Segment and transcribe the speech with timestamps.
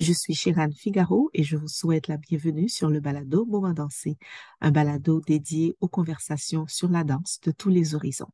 [0.00, 4.16] Je suis Chirane Figaro et je vous souhaite la bienvenue sur le balado Moment dansé,
[4.62, 8.30] un balado dédié aux conversations sur la danse de tous les horizons.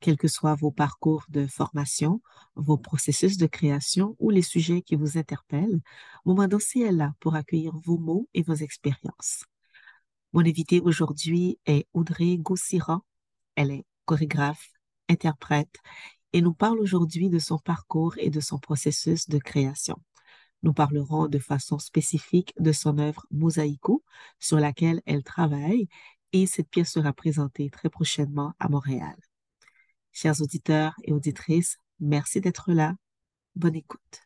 [0.00, 2.20] Quels que soient vos parcours de formation,
[2.56, 5.80] vos processus de création ou les sujets qui vous interpellent,
[6.24, 9.44] Moment dansé est là pour accueillir vos mots et vos expériences.
[10.32, 13.02] Mon invité aujourd'hui est Audrey Goussira.
[13.54, 14.68] Elle est chorégraphe,
[15.08, 15.76] interprète
[16.32, 19.96] et nous parle aujourd'hui de son parcours et de son processus de création.
[20.64, 24.02] Nous parlerons de façon spécifique de son œuvre Mosaïco,
[24.38, 25.88] sur laquelle elle travaille,
[26.32, 29.14] et cette pièce sera présentée très prochainement à Montréal.
[30.10, 32.94] Chers auditeurs et auditrices, merci d'être là.
[33.54, 34.22] Bonne écoute.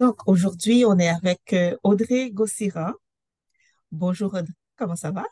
[0.00, 2.94] Donc, aujourd'hui, on est avec euh, Audrey Gossira.
[3.92, 4.52] Bonjour Audrey.
[4.82, 5.22] Comment ça va?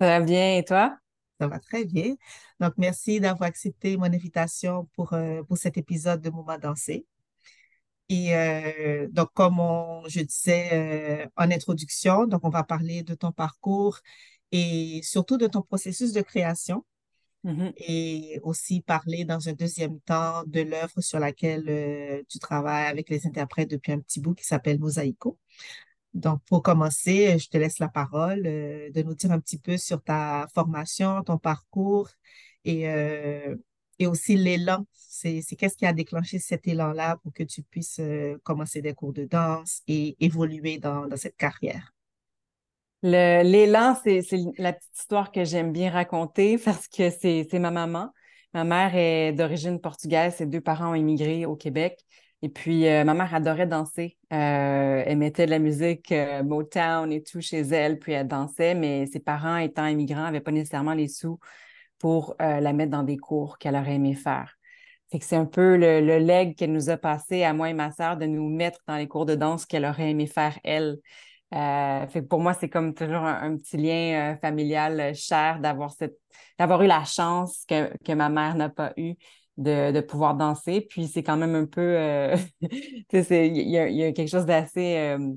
[0.00, 0.96] Ça va bien, et toi?
[1.38, 2.14] Ça va très bien.
[2.58, 7.04] Donc, merci d'avoir accepté mon invitation pour, euh, pour cet épisode de Moment dansé.
[8.08, 9.60] Et euh, donc, comme
[10.06, 13.98] je disais euh, en introduction, donc on va parler de ton parcours
[14.52, 16.82] et surtout de ton processus de création
[17.44, 17.72] Mm-hmm.
[17.76, 23.28] et aussi parler dans un deuxième temps de l'œuvre sur laquelle tu travailles avec les
[23.28, 25.38] interprètes depuis un petit bout qui s'appelle Mosaïco.
[26.18, 29.76] Donc, pour commencer, je te laisse la parole euh, de nous dire un petit peu
[29.76, 32.08] sur ta formation, ton parcours
[32.64, 33.56] et, euh,
[34.00, 34.84] aussi l'élan.
[34.92, 39.12] C'est, qu'est-ce qui a déclenché cet élan-là pour que tu puisses euh, commencer des cours
[39.12, 41.94] de danse et évoluer dans, dans cette carrière?
[43.02, 44.20] l'élan, c'est,
[44.58, 48.12] la petite histoire que j'aime bien raconter parce que c'est, c'est ma maman.
[48.54, 52.04] Ma mère est d'origine portugaise, ses deux parents ont immigré au Québec.
[52.42, 54.16] Et puis, euh, ma mère adorait danser.
[54.32, 58.74] Euh, elle mettait de la musique euh, Motown et tout chez elle, puis elle dansait,
[58.74, 61.38] mais ses parents, étant immigrants, n'avaient pas nécessairement les sous
[61.98, 64.56] pour la mettre dans des cours qu'elle aurait aimé faire.
[65.10, 67.72] Fait que c'est un peu le, le leg qu'elle nous a passé à moi et
[67.72, 70.98] ma sœur de nous mettre dans les cours de danse qu'elle aurait aimé faire elle.
[71.50, 76.18] fait que pour moi, c'est comme toujours un, petit lien familial cher d'avoir cette
[76.56, 79.14] d'avoir eu la chance que, que ma mère n'a pas eue
[79.58, 80.80] de, pouvoir danser.
[80.80, 85.32] Puis c'est quand même un peu, euh, il y, a quelque chose d'assez euh,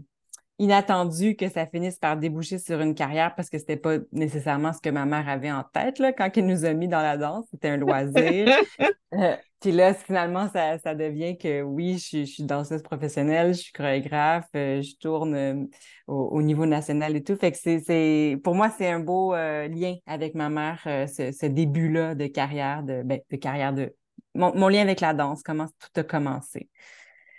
[0.60, 4.80] inattendu que ça finisse par déboucher sur une carrière parce que c'était pas nécessairement ce
[4.80, 7.46] que ma mère avait en tête là, quand elle nous a mis dans la danse.
[7.52, 8.48] C'était un loisir.
[9.14, 13.74] Euh, puis là, finalement, ça, ça, devient que oui, je, suis danseuse professionnelle, je suis
[13.74, 15.68] chorégraphe, je tourne
[16.08, 17.36] au, niveau national et tout.
[17.36, 22.28] Fait que c'est, pour moi, c'est un beau lien avec ma mère, ce, début-là de
[22.28, 23.94] carrière, de, ben, de carrière de
[24.36, 26.70] mon, lien avec la danse, comment tout a commencé.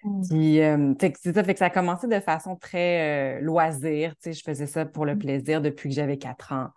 [0.04, 0.22] Mm.
[0.28, 4.14] Puis, euh, c'est ça, fait que ça a commencé de façon très euh, loisir.
[4.16, 5.18] Tu sais, je faisais ça pour le mm.
[5.18, 6.68] plaisir depuis que j'avais quatre ans.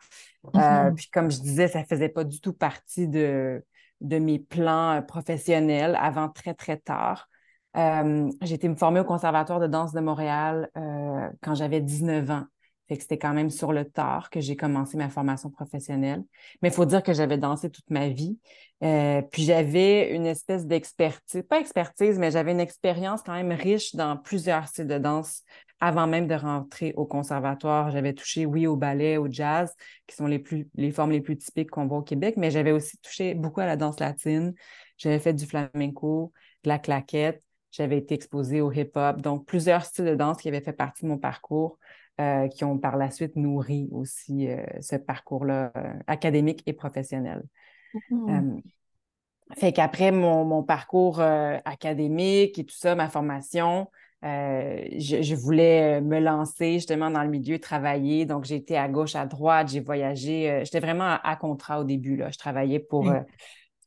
[0.45, 0.95] Euh, mm-hmm.
[0.95, 3.63] puis, comme je disais, ça faisait pas du tout partie de,
[4.01, 7.27] de mes plans professionnels avant très, très tard.
[7.75, 10.69] j'ai été me former au Conservatoire de danse de Montréal
[11.41, 12.45] quand j'avais 19 ans.
[12.87, 16.23] Fait que c'était quand même sur le tard que j'ai commencé ma formation professionnelle.
[16.61, 18.37] Mais il faut dire que j'avais dansé toute ma vie.
[18.83, 23.95] Euh, puis j'avais une espèce d'expertise, pas expertise, mais j'avais une expérience quand même riche
[23.95, 25.43] dans plusieurs styles de danse
[25.79, 27.91] avant même de rentrer au conservatoire.
[27.91, 29.73] J'avais touché, oui, au ballet, au jazz,
[30.07, 32.71] qui sont les, plus, les formes les plus typiques qu'on voit au Québec, mais j'avais
[32.71, 34.53] aussi touché beaucoup à la danse latine.
[34.97, 36.31] J'avais fait du flamenco,
[36.63, 37.43] de la claquette.
[37.75, 39.21] J'avais été exposée au hip-hop.
[39.21, 41.77] Donc, plusieurs styles de danse qui avaient fait partie de mon parcours.
[42.21, 47.43] Euh, qui ont par la suite nourri aussi euh, ce parcours-là euh, académique et professionnel.
[48.09, 48.61] Mm-hmm.
[49.57, 53.91] fait qu'après mon, parcours académique et tout ça, ma formation,
[54.23, 58.25] je, voulais me lancer justement dans le milieu, travailler.
[58.25, 60.61] Donc, j'ai été à gauche, à droite, j'ai voyagé.
[60.63, 62.15] J'étais vraiment à, contrat au début.
[62.15, 62.31] Là.
[62.31, 63.11] Je travaillais pour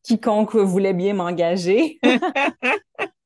[0.03, 1.99] quiconque voulait bien m'engager.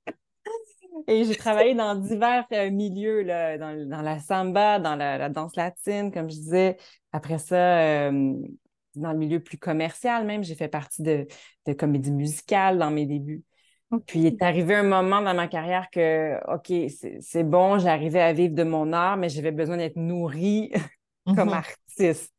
[1.06, 5.56] Et j'ai travaillé dans divers euh, milieux, là, dans, dans, la samba, dans la, danse
[5.56, 6.76] latine, comme je disais.
[7.12, 7.78] Après ça,
[8.08, 8.34] euh,
[8.94, 11.26] dans le milieu plus commercial même, j'ai fait partie de,
[11.66, 13.44] de comédie musicale dans mes débuts.
[14.06, 16.72] Puis il est arrivé un moment dans ma carrière que, OK,
[17.20, 20.72] c'est bon, j'arrivais à vivre de mon art, mais j'avais besoin d'être nourrie
[21.26, 21.52] comme mm-hmm.
[21.52, 22.32] artiste.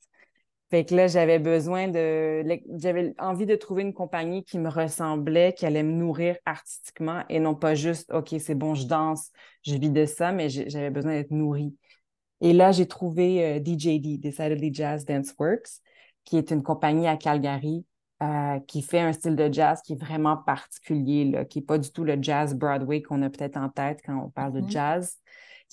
[0.74, 2.44] Fait que là, j'avais besoin de.
[2.80, 7.40] J'avais envie de trouver une compagnie qui me ressemblait, qui allait me nourrir artistiquement et
[7.40, 9.30] non pas juste, OK, c'est bon, je danse,
[9.62, 11.75] je vis de ça, mais j'avais besoin d'être nourrie.
[12.42, 15.70] Et là, j'ai trouvé euh, DJD, Decidedly Jazz Dance Works,
[16.25, 17.86] qui est une compagnie à Calgary
[18.24, 21.78] euh, qui fait un style de jazz qui est vraiment particulier, là, qui n'est pas
[21.78, 24.72] du tout le jazz Broadway qu'on a peut-être en tête quand on parle de mm-hmm.
[24.72, 25.20] jazz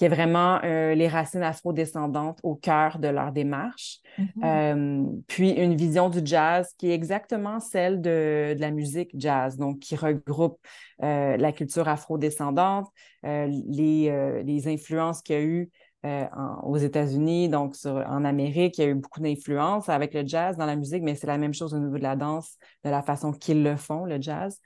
[0.00, 3.99] qui est vraiment euh, les racines afro-descendantes au cœur de leur démarche.
[4.38, 5.23] Mhm.
[5.29, 9.81] puis une vision du jazz qui est exactement celle de, de la musique jazz, donc
[9.81, 10.58] qui regroupe
[11.00, 12.88] la culture afro-descendante,
[13.23, 15.70] les, les influences qu'il y a eu
[16.06, 16.25] euh,
[16.62, 20.64] aux États-Unis, donc en Amérique, il y a eu beaucoup d'influence avec le jazz dans
[20.64, 23.32] la musique, mais c'est la même chose au niveau de la danse, de la façon
[23.32, 24.61] qu'ils le font, le jazz.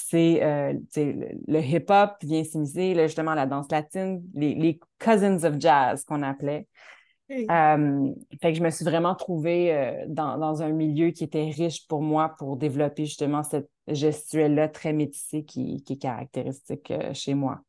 [0.00, 6.22] C'est euh, le, hip-hop vient s'immiscer, justement la danse latine, les, cousins of jazz qu'on
[6.22, 6.66] appelait.
[7.30, 12.00] Euh, fait que je me suis vraiment trouvée dans, un milieu qui était riche pour
[12.00, 17.60] moi pour développer justement cette gestuelle-là très métissée qui est caractéristique chez moi.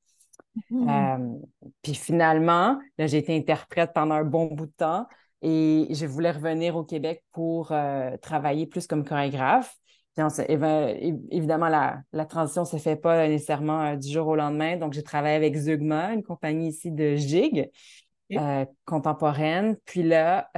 [0.69, 0.89] Mhm.
[0.89, 1.39] Euh,
[1.81, 5.07] puis finalement, j'ai été interprète pendant un bon bout de temps
[5.41, 9.75] et je voulais revenir au Québec pour euh, travailler plus comme chorégraphe.
[11.29, 14.77] Évidemment, la, transition ne se fait pas nécessairement euh, du jour au lendemain.
[14.77, 17.69] Donc, j'ai travaillé avec Zugma, une compagnie ici de gig
[18.85, 19.75] contemporaine.
[19.85, 20.51] Puis là,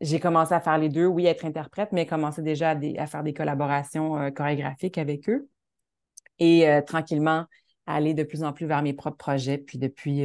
[0.00, 1.06] j'ai commencé à faire les deux.
[1.06, 5.48] Oui, être interprète, mais commencé déjà à, à faire des collaborations chorégraphiques avec eux.
[6.38, 7.46] Et tranquillement,
[7.86, 9.58] aller de plus en plus vers mes propres projets.
[9.58, 10.24] Puis depuis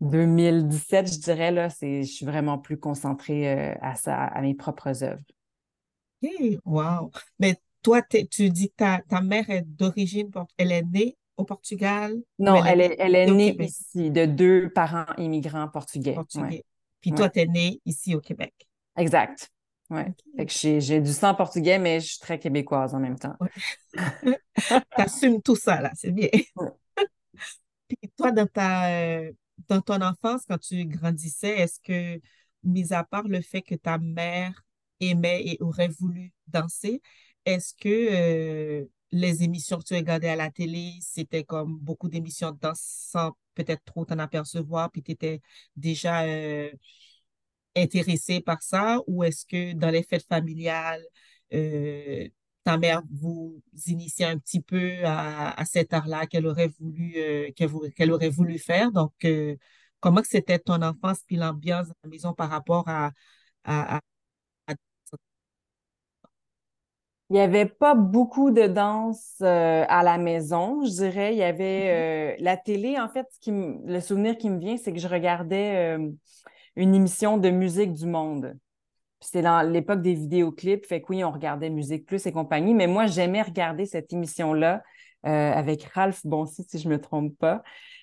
[0.00, 4.54] 2017, euh, je dirais, là, je suis vraiment plus concentrée euh, à ça, à mes
[4.54, 5.22] propres œuvres.
[6.22, 7.10] OK, wow.
[7.38, 12.16] Mais toi, tu dis que ta, mère est d'origine, elle est née au Portugal?
[12.38, 16.14] Non, elle, est, elle est née ici, de deux parents immigrants portugais.
[16.14, 16.64] portugais.
[17.00, 18.54] Puis toi, tu es née ici au Québec?
[18.96, 19.50] Exact.
[19.90, 20.12] Ouais.
[20.48, 23.36] j'ai du sang portugais, mais je suis très québécoise en même temps.
[24.22, 24.34] tu
[24.96, 26.28] assumes tout ça, là, c'est bien.
[27.88, 29.32] Puis toi, dans, ta, euh,
[29.68, 32.20] dans ton enfance, quand tu grandissais, est-ce que,
[32.64, 34.62] mis à part le fait que ta mère
[35.00, 37.02] aimait et aurait voulu danser,
[37.44, 37.88] est-ce que
[38.82, 42.80] euh, les émissions que tu regardais à la télé, c'était comme beaucoup d'émissions de danse
[42.82, 45.40] sans peut-être trop t'en apercevoir, puis tu étais
[45.76, 46.70] déjà euh,
[47.76, 48.98] intéressé par ça?
[49.06, 51.02] Ou est-ce que dans les fêtes familiales,
[51.54, 52.28] euh,
[52.64, 57.14] ta mère vous initie un petit peu à, cet art-là qu'elle aurait voulu
[57.56, 58.92] qu'elle aurait voulu faire?
[58.92, 59.56] Donc, euh,
[60.00, 63.12] comment c'était ton enfance puis l'ambiance à la maison par rapport à,
[63.64, 64.00] à,
[67.30, 71.34] Il n'y avait pas beaucoup de danse à la maison, je dirais.
[71.34, 72.42] Il y avait mm-hmm.
[72.42, 75.98] la télé, en fait, qui le souvenir qui me vient, c'est que je regardais
[76.76, 78.56] une émission de musique du monde.
[79.20, 82.86] C'était dans l'époque des vidéoclips, fait que oui, on regardait Musique Plus et compagnie, mais
[82.86, 84.78] moi, j'aimais regarder cette émission-là euh,
[85.22, 87.62] avec Ralph Bonsi, si je ne me trompe pas,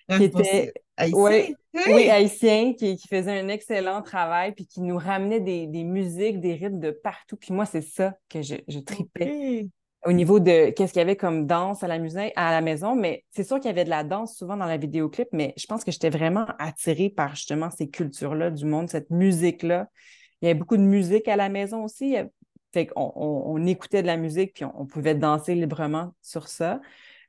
[0.10, 1.56] qui était haïtien?
[1.88, 6.80] Oui, haïtien, qui, faisait un excellent travail, puis qui nous ramenait des, musiques, des rythmes
[6.80, 7.38] de partout.
[7.38, 9.68] Puis moi, c'est ça que je, je tripais
[10.06, 11.98] au niveau de qu'est-ce qu'il y avait comme danse à la,
[12.36, 14.78] à la maison, mais c'est sûr qu'il y avait de la danse souvent dans la
[14.78, 19.10] vidéoclip, mais je pense que j'étais vraiment attirée par justement ces cultures-là du monde, cette
[19.10, 19.88] musique-là.
[20.42, 22.16] Il y avait beaucoup de musique à la maison aussi.
[22.76, 26.82] Fait qu'on on, écoutait de la musique, puis on, pouvait danser librement sur ça.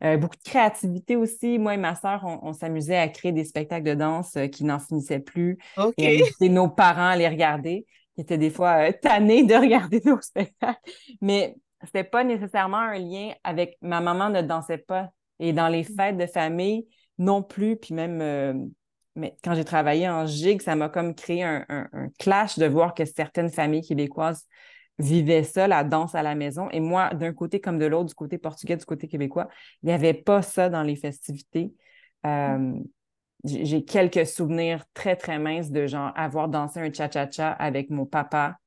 [0.03, 1.61] Euh, beaucoup de créativité aussi.
[1.61, 4.81] Moi et ma sœur, on, s'amusait à créer des spectacles de danse euh, qui n'en
[4.81, 5.57] finissaient plus.
[5.99, 10.21] Et nos parents à les regarder, qui étaient des fois euh, tannés de regarder nos
[10.21, 10.81] spectacles.
[11.21, 11.55] Mais
[11.85, 15.11] c'était pas nécessairement un lien avec ma maman ne dansait pas.
[15.39, 15.97] Et dans les mm.
[15.97, 16.89] fêtes de famille
[17.19, 17.77] non plus.
[17.77, 18.53] Puis même euh,
[19.17, 21.65] mais quand j'ai travaillé en gig, ça m'a comme créé un,
[22.19, 24.47] clash de voir que certaines familles québécoises
[24.99, 26.71] vivaient ça, la danse à la maison.
[26.71, 29.49] Et moi, d'un côté comme de l'autre, du côté portugais, du côté québécois,
[29.83, 31.73] il n'y avait pas ça dans les festivités.
[32.25, 32.75] Euh,
[33.45, 38.59] j'ai quelques souvenirs très, très minces de genre avoir dansé un cha-cha-cha avec mon papa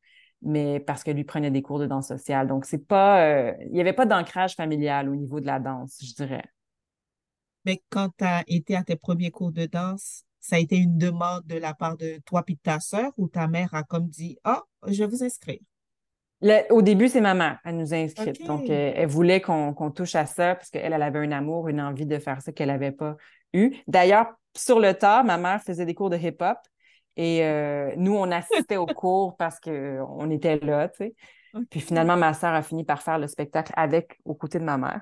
[0.41, 2.47] mais parce que lui prenait des cours de danse sociale.
[2.47, 5.97] Donc, c'est pas, euh, il n'y avait pas d'ancrage familial au niveau de la danse,
[6.01, 6.43] je dirais.
[7.65, 10.97] Mais quand tu as été à tes premiers cours de danse, ça a été une
[10.97, 14.07] demande de la part de toi et de ta sœur ou ta mère a comme
[14.07, 15.59] dit Ah, je vais vous inscrire?
[16.69, 18.45] Au début, c'est ma mère, elle nous a inscrites.
[18.45, 21.81] Donc, euh, elle voulait qu'on touche à ça parce qu'elle, elle avait un amour, une
[21.81, 23.17] envie de faire ça qu'elle n'avait pas
[23.53, 23.75] eu.
[23.87, 26.57] D'ailleurs, sur le tard, ma mère faisait des cours de hip-hop.
[27.17, 31.15] Et euh, nous, on assistait au cours parce qu'on était là, tu sais.
[31.69, 34.77] Puis finalement, ma sœur a fini par faire le spectacle avec, aux côtés de ma
[34.77, 35.01] mère.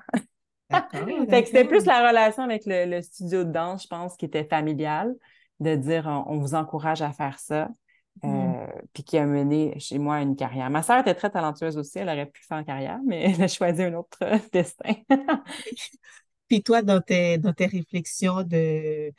[1.30, 4.44] fait que c'était plus la relation avec le, studio de danse, je pense, qui était
[4.44, 5.14] familiale,
[5.60, 7.68] de dire on, vous encourage à faire ça.
[8.24, 8.47] Euh.
[8.92, 10.70] Puis qui a mené chez moi une carrière.
[10.70, 13.48] Ma sœur était très talentueuse aussi, elle aurait pu faire une carrière, mais elle a
[13.48, 14.18] choisi un autre
[14.52, 14.94] destin.
[16.48, 19.12] puis toi, dans tes, dans tes réflexions de,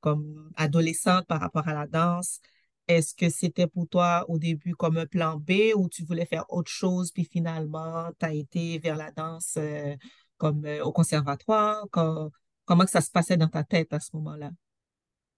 [0.00, 2.40] comme adolescente par rapport à la danse,
[2.88, 6.44] est-ce que c'était pour toi au début comme un plan B ou tu voulais faire
[6.48, 9.94] autre chose, puis finalement, tu as été vers la danse euh,
[10.38, 11.84] comme euh, au conservatoire?
[11.90, 14.50] comment que ça se passait dans ta tête à ce moment-là?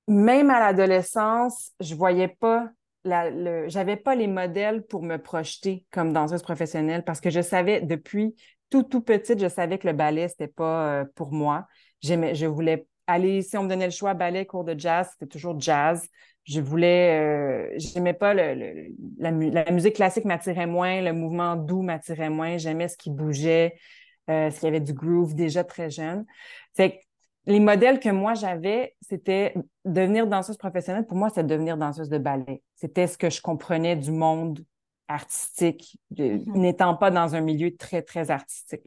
[0.09, 2.71] même à l'adolescence, je voyais pas
[3.69, 8.35] j'avais pas les modèles pour me projeter comme danseuse professionnelle parce que je savais depuis
[8.71, 11.67] tout, tout petite, je savais que le ballet, c'était pas euh, pour moi.
[12.03, 15.27] J'aimais, je voulais aller, si on me donnait le choix, ballet, cours de jazz, c'était
[15.27, 16.07] toujours jazz.
[16.45, 18.89] Je voulais, euh, j'aimais pas le,
[19.19, 23.75] la, musique classique m'attirait moins, le mouvement doux m'attirait moins, j'aimais ce qui bougeait,
[24.31, 26.25] euh, ce qui avait du groove déjà très jeune.
[26.75, 27.01] Fait
[27.49, 29.55] les modèles que moi j'avais, c'était
[29.87, 31.07] devenir danseuse professionnelle.
[31.07, 32.63] Pour moi, c'est devenir danseuse de ballet.
[32.75, 34.61] C'était ce que je comprenais du monde
[35.09, 36.53] artistique, mm-hmm.
[36.53, 38.83] n'étant pas dans un milieu très, très artistique.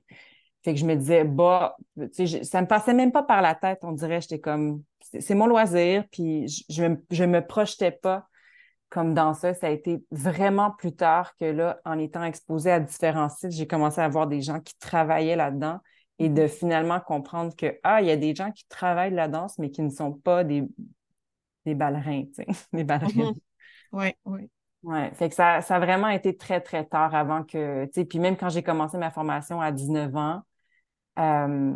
[0.64, 1.76] Fait que je me disais, bah,
[2.16, 5.34] tu sais, ça me passait même pas par la tête, on dirait, j'étais comme, c'est
[5.34, 8.28] mon loisir, puis je, je, me projetais pas
[8.90, 9.56] comme danseuse.
[9.56, 13.66] Ça a été vraiment plus tard que là, en étant exposée à différents sites, j'ai
[13.66, 15.80] commencé à voir des gens qui travaillaient là-dedans
[16.22, 19.58] et de finalement comprendre que, ah, il y a des gens qui travaillent la danse,
[19.58, 20.64] mais qui ne sont pas des,
[21.66, 23.34] des ballerins, tu sais, des ballerines.
[23.92, 24.50] Oui, oui.
[24.84, 28.06] Oui, fait que ça, ça a vraiment été très, très tard avant que, tu sais,
[28.06, 30.42] puis même quand j'ai commencé ma formation à 19 ans,
[31.20, 31.74] euh,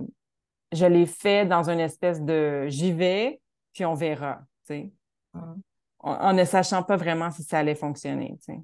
[0.72, 3.42] je l'ai fait dans une espèce de j'y vais,
[3.74, 4.92] puis on verra, tu sais,
[5.34, 5.56] en,
[6.00, 8.60] en, ne sachant pas vraiment si ça allait fonctionner, tu sais.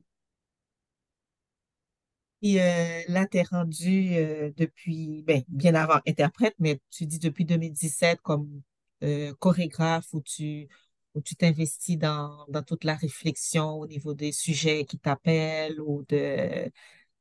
[2.44, 7.46] Euh, là, tu es rendu euh, depuis, ben, bien avant interprète, mais tu dis depuis
[7.46, 8.62] 2017 comme
[9.04, 10.68] euh, chorégraphe où tu
[11.14, 16.04] où tu t'investis dans, dans toute la réflexion au niveau des sujets qui t'appellent ou
[16.08, 16.72] de,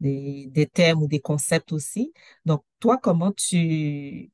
[0.00, 2.12] des, des thèmes ou des concepts aussi.
[2.44, 4.30] Donc, toi, comment tu,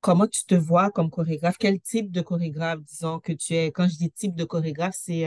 [0.00, 1.58] comment tu te vois comme chorégraphe?
[1.58, 3.72] Quel type de chorégraphe, disons, que tu es?
[3.72, 5.24] Quand je dis type de chorégraphe, c'est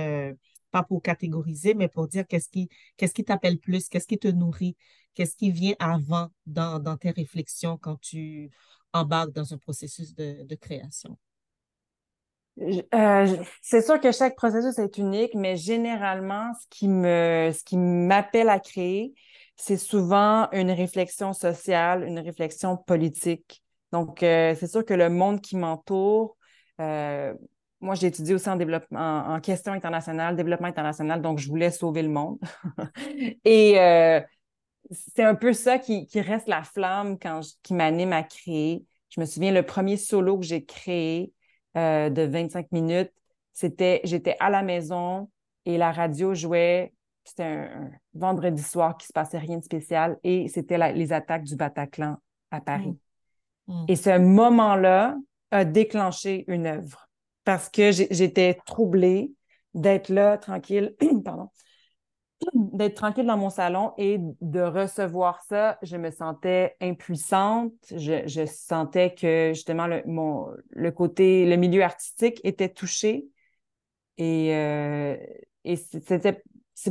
[0.71, 4.27] pas pour catégoriser, mais pour dire qu'est-ce qui qu'est-ce qui t'appelle plus, qu'est-ce qui te
[4.27, 4.75] nourrit,
[5.13, 8.51] qu'est-ce qui vient avant dans, dans, tes réflexions quand tu
[8.93, 11.17] embarques dans un processus de, de création?
[12.93, 17.77] Euh, c'est sûr que chaque processus est unique, mais généralement, ce qui me, ce qui
[17.77, 19.13] m'appelle à créer,
[19.55, 23.63] c'est souvent une réflexion sociale, une réflexion politique.
[23.91, 26.38] Donc, euh, c'est sûr que le monde qui m'entoure,
[26.81, 27.33] euh,
[27.81, 32.01] moi, j'ai étudié aussi en développement, en, question internationale, développement international, donc je voulais sauver
[32.01, 32.38] le monde.
[33.45, 34.19] Et euh,
[34.91, 38.83] c'est un peu ça qui, reste la flamme quand qui m'anime à créer.
[39.09, 41.31] Je me souviens, le premier solo que j'ai créé
[41.77, 43.13] euh, de 25 minutes,
[43.53, 45.29] c'était, j'étais à la maison
[45.65, 46.93] et la radio jouait.
[47.24, 51.55] C'était un, vendredi soir qui se passait rien de spécial et c'était les attaques du
[51.55, 52.17] Bataclan
[52.51, 52.98] à Paris.
[53.67, 53.74] Mmh.
[53.74, 53.86] Mmh.
[53.88, 55.15] Et ce moment-là
[55.51, 57.08] a déclenché une œuvre
[57.43, 59.31] parce que j'étais troublée
[59.74, 61.50] d'être là, tranquille, pardon,
[62.53, 65.77] d'être tranquille dans mon salon et de recevoir ça.
[65.81, 67.74] Je me sentais impuissante.
[67.91, 73.27] Je, sentais que justement le, mon, le côté, le milieu artistique était touché.
[74.17, 75.17] Et, euh,
[75.63, 76.43] et c'était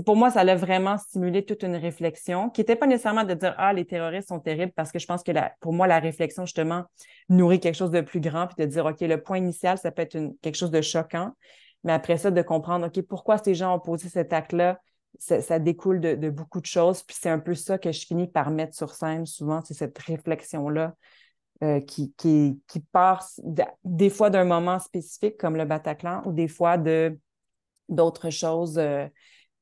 [0.04, 3.54] pour moi, ça a vraiment stimulé toute une réflexion qui n'était pas nécessairement de dire
[3.59, 6.85] Ah, les terroristes sont terribles, parce que je pense que pour moi, la réflexion, justement,
[7.28, 10.02] nourrit quelque chose de plus grand, puis de dire OK, le point initial, ça peut
[10.02, 11.33] être quelque chose de choquant,
[11.85, 14.78] mais après ça, de comprendre OK, pourquoi ces gens ont posé cet acte-là,
[15.18, 18.50] ça, découle de, beaucoup de choses, puis c'est un peu ça que je finis par
[18.50, 20.95] mettre sur scène souvent, c'est cette réflexion-là.
[21.64, 23.26] Euh, qui, qui, part
[23.83, 27.18] des fois d'un moment spécifique comme le Bataclan ou des fois de
[27.88, 29.09] d'autres choses euh,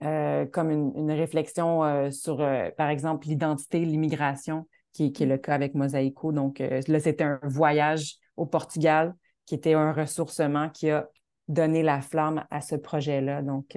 [0.00, 5.74] comme une, réflexion euh, sur, euh, par exemple, l'identité, l'immigration, qui, est le cas avec
[5.74, 6.32] Mosaico.
[6.32, 11.08] Donc là, c'était un voyage au Portugal qui était un ressourcement qui a
[11.48, 13.42] donné la flamme à ce projet-là.
[13.42, 13.76] Donc,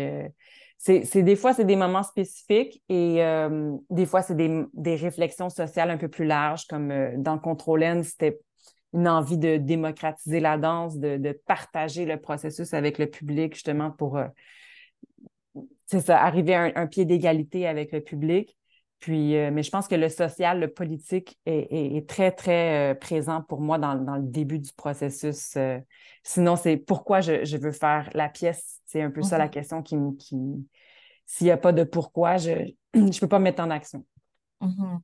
[0.78, 3.22] c'est des fois, c'est des moments spécifiques et
[3.90, 8.04] des fois, c'est des, des, réflexions sociales un peu plus larges, comme dans Control N,
[8.04, 8.40] c'était
[8.94, 13.92] une envie de démocratiser la danse, de, de, partager le processus avec le public, justement,
[13.92, 14.18] pour
[15.89, 18.55] c'est ça, arriver à un, pied d'égalité avec le public.
[19.00, 23.41] Puis, euh, mais je pense que le social, le politique est, très, très euh, présent
[23.41, 25.55] pour moi dans, le début du processus.
[25.58, 25.79] Euh.
[26.22, 28.81] sinon, c'est pourquoi je, veux faire la pièce.
[28.86, 29.50] C'est un peu ça la mm-hmm.
[29.50, 30.12] question qui me.
[30.15, 30.36] Qui...
[31.25, 32.51] S'il n'y a pas de pourquoi, je
[32.93, 34.05] ne peux pas me mettre en action.
[34.62, 35.00] Mm-hmm.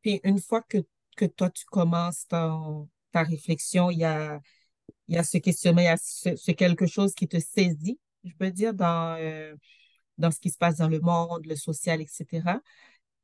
[0.00, 0.78] Puis, une fois que,
[1.16, 2.52] que toi, tu commences ta,
[3.12, 4.40] ta réflexion, il y a,
[5.06, 8.32] il y a ce questionnement, il y a ce, quelque chose qui te saisit, je
[8.36, 9.16] peux dire, dans
[10.18, 12.42] dans ce qui se passe dans le monde, le social, etc.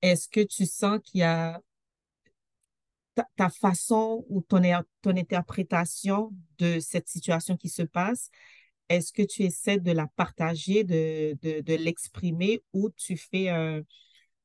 [0.02, 1.60] Est-ce que tu sens qu'il y a
[3.36, 4.62] ta, façon ou ton,
[5.02, 8.30] ton interprétation de cette situation qui se passe,
[8.88, 13.82] est-ce que tu essaies de la partager, de, de, l'exprimer ou tu fais un,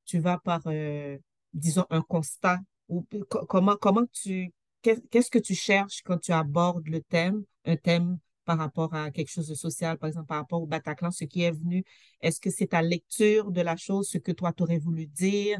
[0.05, 1.17] tu vas par, euh,
[1.53, 2.59] disons, un constat
[2.89, 8.17] ou comment, comment tu, qu'est-ce que tu cherches quand tu abordes le thème, un thème
[8.45, 11.43] par rapport à quelque chose de social, par exemple par rapport au Bataclan, ce qui
[11.43, 11.83] est venu,
[12.21, 15.59] est-ce que c'est ta lecture de la chose, ce que toi, tu aurais voulu dire,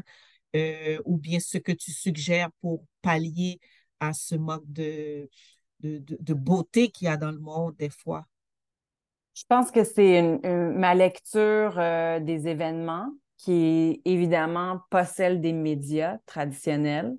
[0.56, 3.58] euh, ou bien ce que tu suggères pour pallier
[4.00, 5.28] à ce manque de,
[5.80, 8.26] de, beauté qu'il y a dans le monde des fois?
[9.34, 15.52] Je pense que c'est ma lecture euh, des événements qui est évidemment pas celle des
[15.52, 17.16] médias traditionnels.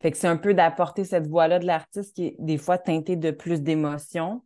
[0.00, 3.16] Fait que c'est un peu d'apporter cette voix-là de l'artiste qui est des fois teintée
[3.16, 4.42] de plus d'émotions,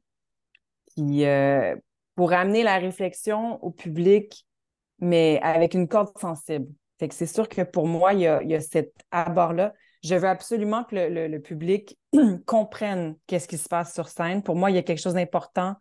[0.95, 1.77] qui euh,
[2.15, 4.47] pour amener la réflexion au public,
[4.99, 6.67] mais avec une corde sensible.
[6.99, 9.75] Fait que c'est sûr que pour moi, il y a, il y a cet abord-là
[10.05, 11.99] je veux absolument que le, public
[12.47, 14.43] comprenne qu'est-ce qui se passe sur scène.
[14.43, 15.77] Pour moi, il y a quelque chose d'important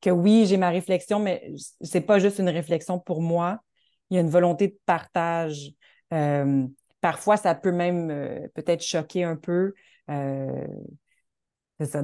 [0.00, 3.60] que oui, j'ai ma réflexion, mais c'est pas juste une réflexion pour moi.
[4.08, 5.72] Il y a une volonté de partage.
[6.14, 6.66] Euh,
[7.02, 9.74] parfois, ça peut même euh, peut-être choquer un peu.
[10.10, 10.66] Euh,
[11.78, 12.02] c'est ça.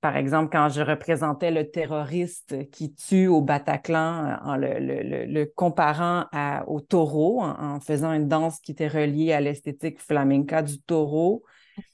[0.00, 6.26] Par exemple, quand je représentais le terroriste qui tue au Bataclan en le, comparant
[6.68, 11.42] au taureau, en, faisant une danse qui était reliée à l'esthétique flamenca du taureau,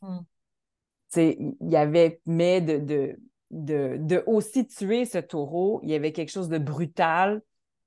[0.02, 1.54] mm-hmm.
[1.62, 3.16] il y avait, mais de,
[3.50, 7.40] de, aussi tuer ce taureau, il y avait quelque chose de brutal,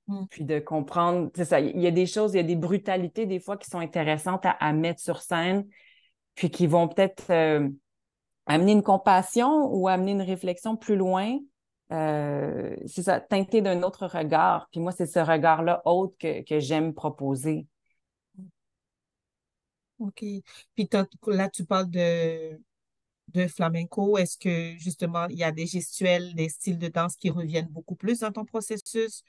[0.08, 0.24] mm.
[0.30, 3.24] puis de comprendre, c'est ça, il y a des choses, il y a des brutalités
[3.24, 5.64] des fois qui sont intéressantes à, mettre sur scène,
[6.34, 7.30] puis qui vont peut-être...
[7.30, 7.68] Euh,
[8.48, 11.38] amener une compassion ou amener une réflexion plus loin,
[11.92, 14.68] euh, c'est ça, teinter d'un autre regard.
[14.70, 17.66] Puis moi, c'est ce regard-là autre que, j'aime proposer.
[19.98, 20.24] OK.
[20.74, 20.88] Puis
[21.26, 22.60] là, tu parles de,
[23.28, 24.16] de flamenco.
[24.16, 27.96] Est-ce que justement, il y a des gestuels, des styles de danse qui reviennent beaucoup
[27.96, 29.22] plus dans ton processus?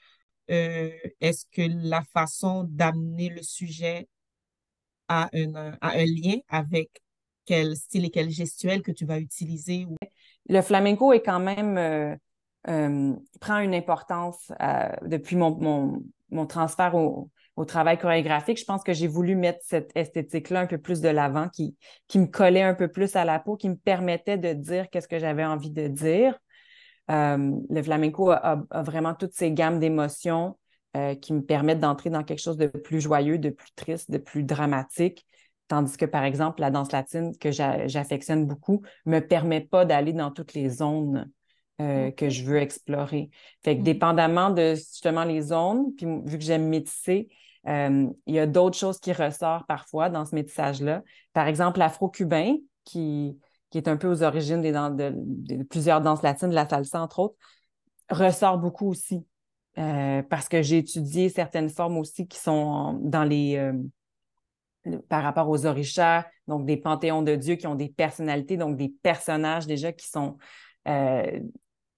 [0.50, 4.08] Euh, est-ce que la façon d'amener le sujet
[5.08, 5.30] a
[5.82, 7.02] a un lien avec
[7.50, 9.88] quel style et quel gestuel que tu vas utiliser.
[10.48, 12.16] Le flamenco est quand même euh,
[12.68, 18.60] euh, prend une importance euh, depuis mon, mon, transfert au, au, travail chorégraphique.
[18.60, 21.76] Je pense que j'ai voulu mettre cette esthétique-là un peu plus de l'avant, qui,
[22.08, 25.08] qui me collait un peu plus à la peau, qui me permettait de dire qu'est-ce
[25.08, 26.38] que j'avais envie de dire.
[27.08, 30.56] le flamenco a, vraiment toutes ces gammes d'émotions
[31.22, 34.44] qui me permettent d'entrer dans quelque chose de plus joyeux, de plus triste, de plus
[34.44, 35.26] dramatique.
[35.70, 40.14] Tandis que, par exemple, la danse latine, que j'affectionne beaucoup, ne me permet pas d'aller
[40.14, 41.32] dans toutes les zones
[41.80, 43.30] euh, que je veux explorer.
[43.64, 43.84] Fait que, mm-hmm.
[43.84, 47.30] dépendamment de justement les zones, puis vu que j'aime métisser,
[47.68, 51.04] euh, il y a d'autres choses qui ressortent parfois dans ce métissage-là.
[51.34, 53.38] Par exemple, l'afro-cubain, qui,
[53.70, 57.20] qui est un peu aux origines des de, plusieurs danses latines, de la salsa, entre
[57.20, 57.36] autres,
[58.10, 59.24] ressort beaucoup aussi.
[59.78, 63.72] Euh, parce que j'ai étudié certaines formes aussi qui sont dans les
[65.10, 68.94] par rapport aux orishas, donc des panthéons de dieux qui ont des personnalités, donc des
[69.02, 70.38] personnages déjà qui sont
[70.88, 71.40] euh,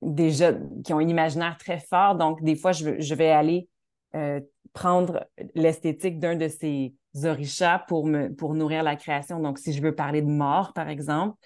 [0.01, 2.15] déjà, qui ont un imaginaire très fort.
[2.15, 3.67] Donc, des fois, je, vais aller
[4.15, 4.39] euh,
[4.73, 9.39] prendre l'esthétique d'un de ces orishas pour, me, pour nourrir la création.
[9.39, 11.37] Donc, si je veux parler de mort, par exemple,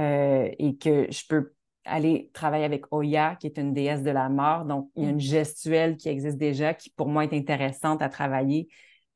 [0.00, 1.52] euh, et que je peux
[1.84, 4.64] aller travailler avec Oya, qui est une déesse de la mort.
[4.64, 5.20] Donc, il y a une mm.
[5.20, 8.68] gestuelle qui existe déjà qui, pour moi, est intéressante à travailler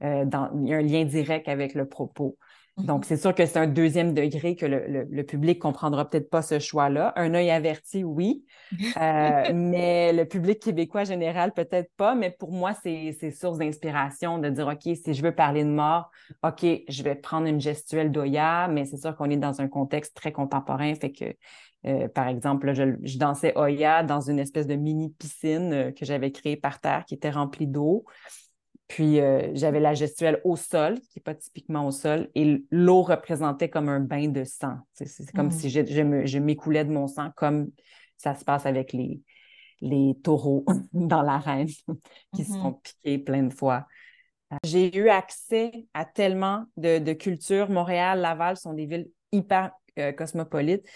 [0.03, 2.37] euh, il y a un lien direct avec le propos.
[2.79, 3.05] Donc, mhm.
[3.05, 6.59] c'est sûr que c'est un deuxième degré que le, le, public comprendra peut-être pas ce
[6.59, 7.13] choix-là.
[7.17, 8.47] Un œil averti, oui,
[8.97, 12.15] euh, mais le public québécois général, peut-être pas.
[12.15, 16.11] Mais pour moi, c'est source d'inspiration de dire, OK, si je veux parler de mort,
[16.43, 20.17] OK, je vais prendre une gestuelle d'Oya, mais c'est sûr qu'on est dans un contexte
[20.17, 20.95] très contemporain.
[20.95, 21.27] Fait que,
[21.85, 26.33] euh, par exemple, je, je, dansais Oya dans une espèce de mini piscine que j'avais
[26.33, 28.07] créée par terre qui était remplie d'eau.
[28.93, 33.01] Puis euh, j'avais la gestuelle au sol, qui n'est pas typiquement au sol, et l'eau
[33.01, 34.77] représentait comme un bain de sang.
[34.93, 35.51] C'est comme mm.
[35.51, 37.71] si je, m'écoulais de mon sang, comme
[38.19, 39.23] ça se passe avec les,
[39.81, 41.69] les taureaux dans l'arène
[42.37, 42.83] qui se mm-hmm.
[42.83, 43.87] piqués plein de fois.
[44.63, 47.71] J'ai eu accès à tellement de, de cultures.
[47.71, 50.87] Montréal, Laval sont des villes hyper euh, cosmopolites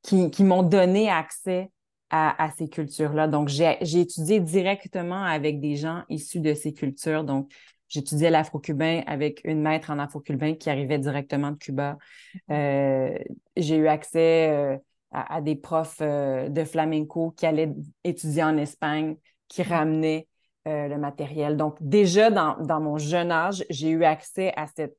[0.00, 1.70] qui, qui m'ont donné accès
[2.14, 3.26] à, ces cultures-là.
[3.26, 7.24] Donc, j'ai étudié directement avec des gens issus de ces cultures.
[7.24, 7.50] Donc,
[7.88, 11.96] j'étudiais l'afro-cubain avec une maître en afro-cubain qui arrivait directement de Cuba.
[12.34, 12.38] Mm-hmm.
[12.50, 13.18] Euh,
[13.56, 14.76] j'ai eu accès euh,
[15.10, 17.72] à, des profs euh, de flamenco qui allaient
[18.04, 19.16] étudier en Espagne,
[19.48, 19.68] qui mm-hmm.
[19.68, 20.28] ramenaient
[20.64, 21.56] le matériel.
[21.56, 24.96] Donc, déjà dans, mon jeune âge, j'ai eu accès à, cette,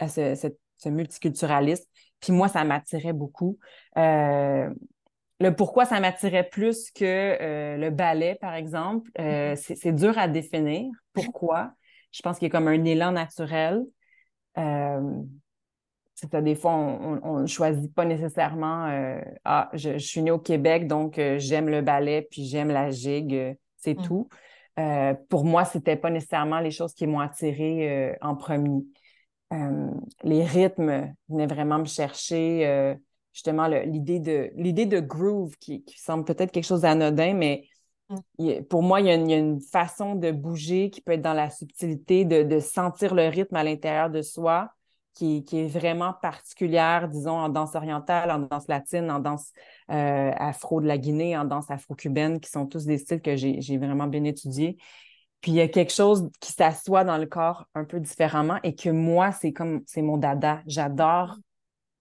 [0.00, 1.86] à ce, multiculturalisme.
[2.20, 3.58] Puis moi, ça m'attirait beaucoup
[5.40, 9.76] le pourquoi ça m'attirait plus que euh, le ballet, par exemple, euh, mm-hmm.
[9.76, 10.90] c'est dur à définir.
[11.12, 11.72] Pourquoi?
[12.12, 13.84] Je pense qu'il y a comme un élan naturel.
[14.56, 15.00] Euh,
[16.14, 20.86] c'est des fois, on ne choisit pas nécessairement euh, Ah, je, suis née au Québec,
[20.86, 24.02] donc j'aime le ballet, puis j'aime la gigue, c'est mm.
[24.02, 24.28] tout.
[25.28, 28.86] pour moi, ce n'était pas nécessairement les choses qui m'ont attirée en premier.
[30.22, 32.96] les rythmes venaient vraiment me chercher
[33.36, 37.68] justement l'idée de l'idée de groove qui, semble peut-être quelque chose d'anodin, mais
[38.08, 38.62] mm.
[38.70, 42.24] pour moi, il y, a une, façon de bouger qui peut être dans la subtilité,
[42.24, 44.70] de sentir le rythme à l'intérieur de soi
[45.16, 49.50] qui, est vraiment particulière, disons, en danse orientale, en danse latine, en danse
[49.90, 53.78] euh, afro de la Guinée, en danse afro-cubaine, qui sont tous des styles que j'ai
[53.78, 54.76] vraiment bien étudiés.
[55.40, 58.74] Puis il y a quelque chose qui s'assoit dans le corps un peu différemment et
[58.74, 60.60] que moi, c'est comme, c'est mon dada.
[60.66, 61.36] J'adore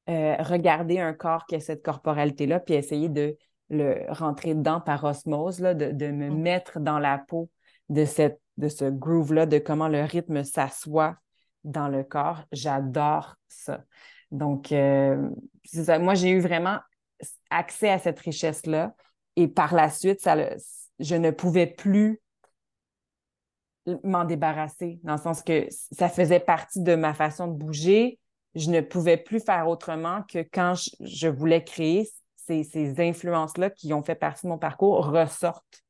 [0.10, 3.38] euh, regarder un corps qui a cette corporalité-là, puis essayer de
[3.70, 6.42] le rentrer dedans par osmose, là, de, de me mm.
[6.42, 7.50] mettre dans la peau
[7.90, 11.18] de, cette, de ce groove-là, de comment le rythme s'assoit
[11.64, 12.44] dans le corps.
[12.52, 13.84] J'adore ça.
[14.32, 15.30] Donc, euh,
[16.00, 16.80] moi, j'ai eu vraiment
[17.50, 18.94] accès à cette richesse-là.
[19.36, 20.36] Et par la suite, ça
[21.00, 22.22] je ne pouvais plus
[24.04, 28.20] m'en débarrasser, dans le sens que ça faisait partie de ma façon de bouger.
[28.56, 33.94] Je ne pouvais plus faire autrement que quand je, voulais créer, ces, ces influences-là qui
[33.94, 35.84] ont fait partie de mon parcours ressortent.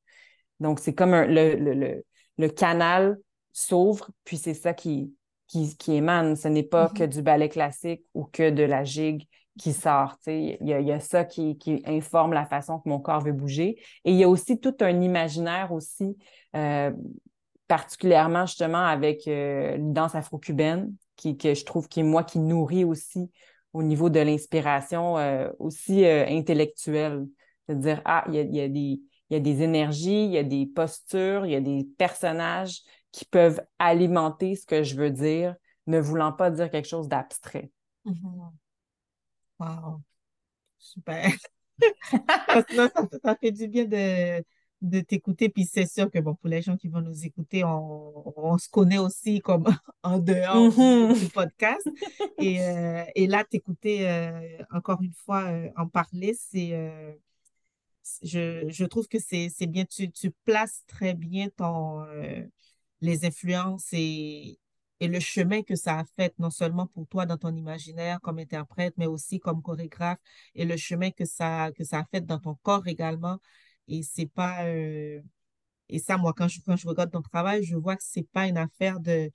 [0.59, 2.03] Donc, c'est comme le, le,
[2.37, 3.17] le, canal
[3.51, 5.13] s'ouvre, puis c'est ça qui,
[5.47, 6.35] qui, qui émane.
[6.35, 7.09] Ce n'est pas que mm-hmm.
[7.09, 9.27] du ballet classique ou que de la gigue
[9.59, 10.17] qui sort.
[10.27, 13.77] Il y, y, a ça qui, qui, informe la façon que mon corps veut bouger.
[14.03, 16.17] Et il y a aussi tout un imaginaire aussi,
[16.55, 16.91] euh,
[17.67, 22.39] particulièrement justement avec euh, une danse afro-cubaine, qui, que je trouve qui est moi qui
[22.39, 23.31] nourrit aussi
[23.73, 27.25] au niveau de l'inspiration euh, aussi intellectuelle.
[27.65, 28.97] C'est-à-dire, ah, il y a, y, a
[29.29, 33.25] y a des énergies, il y a des postures, il y a des personnages qui
[33.25, 35.55] peuvent alimenter ce que je veux dire,
[35.87, 37.71] ne voulant pas dire quelque chose d'abstrait.
[38.05, 38.51] Mm-hmm.
[39.59, 40.01] Wow.
[40.77, 41.31] Super.
[43.23, 44.43] ça, fait du bien de,
[44.81, 45.49] de t'écouter.
[45.49, 48.97] Puis c'est sûr que bon, pour les gens qui vont nous écouter, on, se connaît
[48.97, 49.65] aussi comme
[50.03, 51.31] en dehors du, mm-hmm.
[51.31, 51.87] podcast.
[52.37, 56.71] Et, euh, et là, t'écouter euh, encore une fois euh, en parler, c'est
[58.21, 59.85] je, je, trouve que c'est bien.
[59.85, 62.05] Tu, tu places très bien ton
[63.01, 64.59] les influences et,
[64.99, 68.39] et le chemin que ça a fait, non seulement pour toi dans ton imaginaire comme
[68.39, 70.19] interprète, mais aussi comme chorégraphe,
[70.55, 73.39] et le chemin que ça, que ça a fait dans ton corps également.
[73.87, 74.65] Et c'est pas.
[74.65, 75.21] Euh,
[75.89, 78.47] et ça, moi, quand je, quand je regarde ton travail, je vois que c'est pas
[78.47, 79.31] une affaire de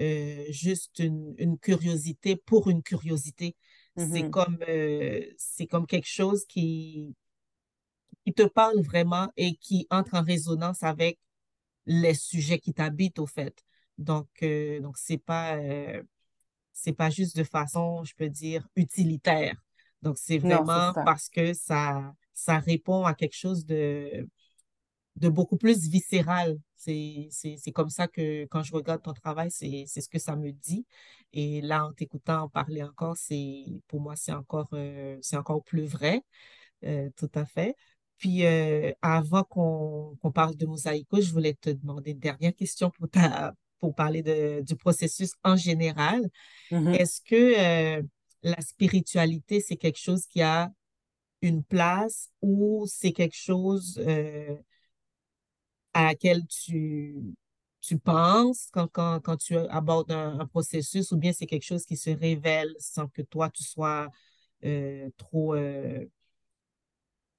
[0.00, 3.56] euh, juste une, une, curiosité pour une curiosité.
[3.96, 4.30] C'est mm-hmm.
[4.30, 7.14] comme, euh, c'est comme quelque chose qui,
[8.24, 11.18] qui te parle vraiment et qui entre en résonance avec
[11.86, 13.64] les sujets qui t'habitent, au fait.
[13.98, 15.56] Donc, euh, donc c'est pas,
[16.72, 19.54] c'est pas juste de façon, je peux dire, utilitaire.
[20.02, 24.28] Donc, c'est vraiment parce que ça, ça répond à quelque chose de,
[25.16, 26.58] de beaucoup plus viscéral.
[26.76, 27.30] C'est,
[27.74, 30.86] comme ça que quand je regarde ton travail, c'est, ce que ça me dit.
[31.32, 35.62] Et là, en t'écoutant en parler encore, c'est, pour moi, c'est encore, euh, c'est encore
[35.64, 36.20] plus vrai.
[37.16, 37.74] tout à fait.
[38.18, 43.08] Puis euh, avant qu'on parle de Mosaïco, je voulais te demander une dernière question pour,
[43.08, 46.22] ta, pour parler de, du processus en général.
[46.70, 46.94] Mm-hmm.
[46.94, 48.02] Est-ce que euh,
[48.42, 50.70] la spiritualité, c'est quelque chose qui a
[51.44, 54.56] une place ou c'est quelque chose euh,
[55.92, 57.16] à laquelle tu,
[57.80, 61.96] tu penses quand, quand, quand tu abordes un, processus ou bien c'est quelque chose qui
[61.96, 64.08] se révèle sans que toi, tu sois
[65.16, 65.54] trop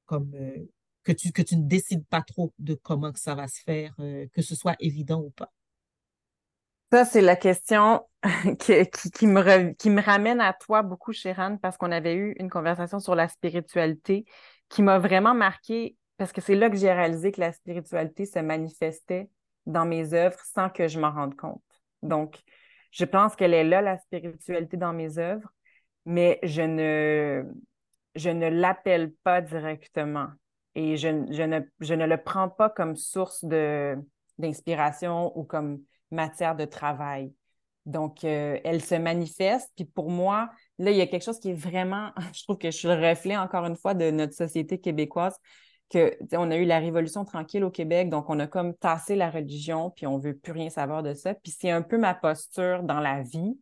[0.05, 0.65] comme euh,
[1.03, 3.93] que, tu, que tu ne décides pas trop de comment que ça va se faire,
[3.99, 5.51] euh, que ce soit évident ou pas?
[6.95, 8.07] Ça, c'est la question
[8.57, 13.27] qui, me ramène à toi beaucoup, Chéran, parce qu'on avait eu une conversation sur la
[13.27, 14.23] spiritualité
[14.69, 18.39] qui m'a vraiment marqué, parce que c'est là que j'ai réalisé que la spiritualité se
[18.39, 19.29] manifestait
[19.65, 21.61] dans mes œuvres sans que je m'en rende compte.
[22.01, 22.37] Donc,
[22.91, 25.49] je pense qu'elle est là, la spiritualité dans mes œuvres,
[26.05, 27.43] mais je ne,
[28.15, 30.29] je ne l'appelle pas directement
[30.75, 33.43] et je, ne, le prends pas comme source
[34.37, 37.33] d'inspiration ou comme matière de travail.
[37.85, 39.71] Donc, euh, elle se manifeste.
[39.75, 42.71] Puis pour moi, là, il y a quelque chose qui est vraiment, je trouve que
[42.71, 45.35] je suis le reflet, encore une fois, de notre société québécoise,
[45.89, 49.29] que on a eu la Révolution tranquille au Québec, donc on a comme tassé la
[49.29, 51.35] religion, puis on veut plus rien savoir de ça.
[51.35, 53.55] Puis c'est un peu ma posture dans la vie.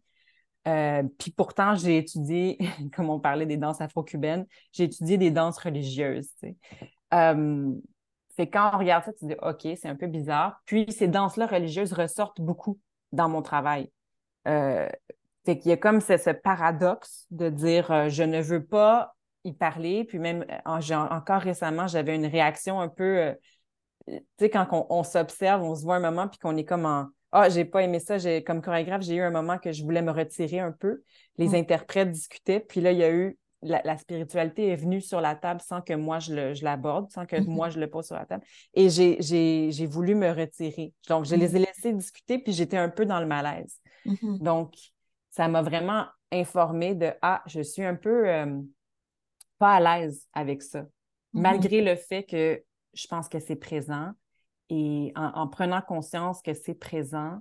[0.65, 2.57] Euh, puis pourtant, j'ai étudié,
[2.95, 6.29] comme on parlait des danses afro-cubaines, j'ai étudié des danses religieuses.
[7.13, 7.73] Euh,
[8.37, 10.61] quand on regarde ça, tu dis OK, c'est un peu bizarre.
[10.65, 12.79] Puis ces danses-là religieuses ressortent beaucoup
[13.11, 13.91] dans mon travail.
[14.47, 14.87] Euh,
[15.45, 19.53] Fait qu'il y a comme ce, paradoxe de dire euh, je ne veux pas y
[19.53, 20.03] parler.
[20.05, 23.35] Puis même encore récemment, j'avais une réaction un peu,
[24.07, 27.07] tu sais, quand on, s'observe, on se voit un moment, puis qu'on est comme en
[27.35, 28.17] ah, j'ai pas aimé ça.
[28.41, 31.01] Comme chorégraphe, j'ai eu un moment que je voulais me retirer un peu.
[31.39, 31.55] Les mm.
[31.55, 35.61] interprètes discutaient, puis là, il y a eu la, spiritualité est venue sur la table
[35.61, 37.47] sans que moi je l'aborde, sans que mm-hmm.
[37.47, 38.43] moi je le pose sur la table.
[38.73, 40.93] Et j'ai voulu me retirer.
[41.07, 41.55] Donc, je les mm.
[41.55, 43.79] ai laissés discuter, puis j'étais un peu dans le malaise.
[44.05, 44.39] Mm-hmm.
[44.39, 44.73] Donc,
[45.29, 48.59] ça m'a vraiment informé de Ah, je suis un peu euh,
[49.59, 50.85] pas à l'aise avec ça,
[51.33, 52.61] malgré le fait que
[52.93, 54.11] je pense que c'est présent.
[54.69, 57.39] Et en, prenant conscience que c'est présent,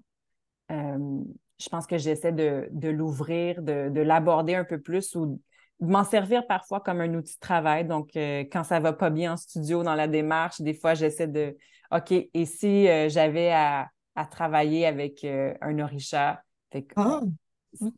[0.70, 1.22] euh,
[1.58, 5.40] je pense que j'essaie de, l'ouvrir, de, l'aborder un peu plus ou de
[5.80, 7.84] m'en servir parfois comme un outil de travail.
[7.84, 11.28] Donc, euh, quand ça va pas bien en studio, dans la démarche, des fois, j'essaie
[11.28, 11.56] de
[11.90, 13.88] OK, et si euh, j'avais à,
[14.30, 16.42] travailler avec un orisha?
[16.96, 17.20] Ah,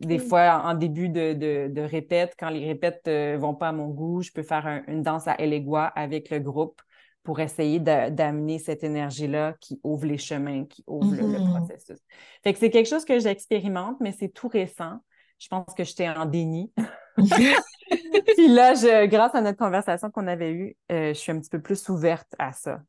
[0.00, 4.22] des fois, en début de, répète, quand les répètes ne vont pas à mon goût,
[4.22, 6.80] je peux faire une danse à Elegua avec le groupe
[7.24, 11.50] pour essayer d'amener cette énergie-là qui ouvre les chemins, qui ouvre le, mm-hmm.
[11.50, 11.98] processus.
[12.42, 14.98] Fait que c'est quelque chose que j'expérimente, mais c'est tout récent.
[15.38, 16.72] Je pense que j'étais en déni.
[18.36, 21.50] Puis là, je, grâce à notre conversation qu'on avait eue, euh, je suis un petit
[21.50, 22.82] peu plus ouverte à ça.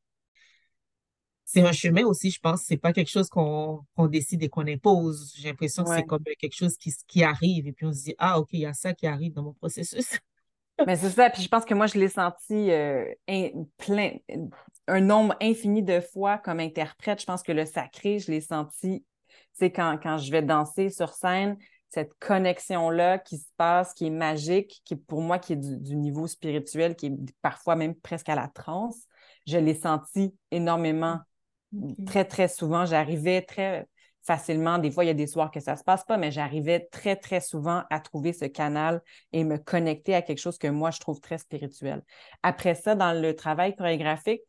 [1.46, 2.64] C'est un chemin aussi, je pense.
[2.64, 5.36] C'est pas quelque chose qu'on décide et qu'on impose.
[5.38, 8.16] J'ai l'impression que c'est comme quelque chose qui, qui arrive et puis on se dit,
[8.18, 10.18] ah, OK, il y a ça qui arrive dans mon processus.
[10.88, 11.30] Mais c'est ça.
[11.30, 13.06] Puis je pense que moi, je l'ai senti euh,
[13.78, 14.12] plein,
[14.88, 17.22] un nombre infini de fois comme interprète.
[17.22, 19.06] Je pense que le sacré, je l'ai senti,
[19.54, 21.58] c'est quand, quand je vais danser sur scène,
[21.90, 26.28] cette connexion-là qui se passe, qui est magique, qui pour moi, qui est du, niveau
[26.28, 29.06] spirituel, qui est parfois même presque à la transe,
[29.48, 31.20] je l'ai senti énormément.
[32.06, 33.88] Très, très souvent, j'arrivais très
[34.26, 34.78] facilement.
[34.78, 36.88] Des fois, il y a des soirs que ça ne se passe pas, mais j'arrivais
[36.92, 40.92] très, très souvent à trouver ce canal et me connecter à quelque chose que moi,
[40.92, 42.02] je trouve très spirituel.
[42.44, 44.42] Après ça, dans le travail chorégraphique,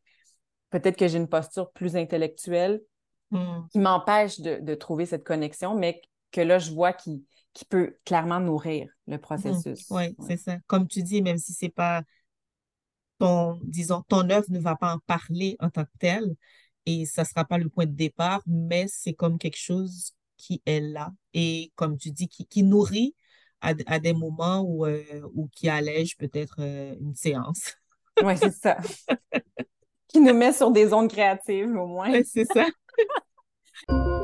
[0.70, 2.80] peut-être que j'ai une posture plus intellectuelle
[3.30, 3.66] hmm.
[3.70, 6.00] qui m'empêche de, trouver cette connexion, mais
[6.32, 9.86] que là, je vois qui, qui peut clairement nourrir le processus.
[9.90, 10.14] Oui, ouais.
[10.26, 10.58] c'est ça.
[10.66, 12.02] Comme tu dis, même si c'est pas
[13.18, 16.34] ton, disons, ton œuvre ne va pas en parler en tant que telle,
[16.84, 20.62] et ça ne sera pas le point de départ, mais c'est comme quelque chose qui
[20.66, 23.14] est là et comme tu dis, qui, qui nourrit
[23.60, 25.02] à, à, des moments où, euh,
[25.34, 27.74] ou qui allège peut-être euh, une séance.
[28.22, 28.78] Oui, c'est ça.
[30.08, 32.12] qui nous met sur des ondes créatives au moins.
[32.12, 32.66] Oui, c'est ça.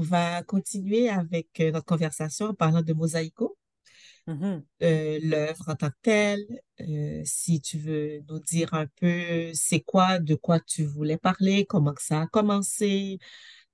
[0.00, 3.58] On va continuer avec euh, notre conversation en parlant de Mosaïco.
[4.26, 4.62] Mm-hmm.
[4.82, 9.80] Euh, l'œuvre en tant que telle, euh, si tu veux nous dire un peu c'est
[9.80, 13.18] quoi, de quoi tu voulais parler, comment que ça a commencé,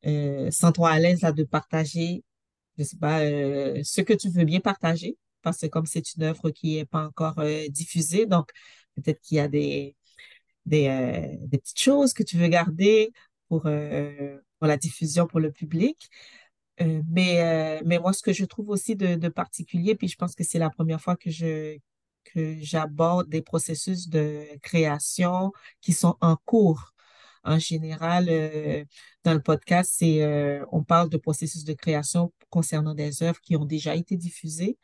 [0.04, 2.24] euh, sens-toi à l'aise de partager,
[2.76, 6.50] je sais pas, ce que tu veux bien partager, parce que comme c'est une œuvre
[6.50, 7.36] qui n'est pas encore
[7.68, 8.50] diffusée, donc
[8.96, 9.94] peut-être qu'il y a des,
[10.64, 13.12] des, des, petites choses que tu veux garder
[13.48, 13.68] pour,
[14.58, 16.10] pour la diffusion pour le public.
[16.80, 17.40] Euh, mais,
[17.80, 20.58] euh, mais moi, ce que je trouve aussi de, particulier, puis je pense que c'est
[20.58, 21.78] la première fois que je
[22.24, 26.92] que j'aborde des processus de création qui sont en cours.
[27.44, 28.84] En général, euh,
[29.24, 30.22] dans le podcast, c'est
[30.72, 34.78] on parle de processus de création concernant des œuvres qui ont déjà été diffusées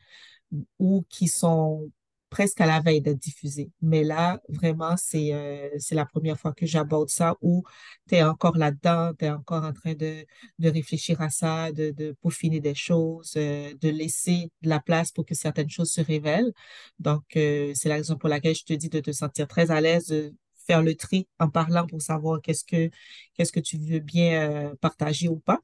[0.79, 1.91] ou qui sont
[2.33, 3.69] presque à la veille d'être diffusé.
[3.81, 7.63] Mais là, vraiment, c'est euh, la première fois que j'aborde ça où
[8.09, 10.25] tu es encore là-dedans, tu es encore en train de,
[10.57, 15.11] de réfléchir à ça, de, de peaufiner des choses, euh, de laisser de la place
[15.11, 16.51] pour que certaines choses se révèlent.
[16.97, 19.79] Donc, euh, c'est la raison pour laquelle je te dis de te sentir très à
[19.79, 20.33] l'aise, de
[20.65, 22.89] faire le tri en parlant pour savoir qu'est-ce que
[23.37, 25.59] que tu veux bien partager ou pas.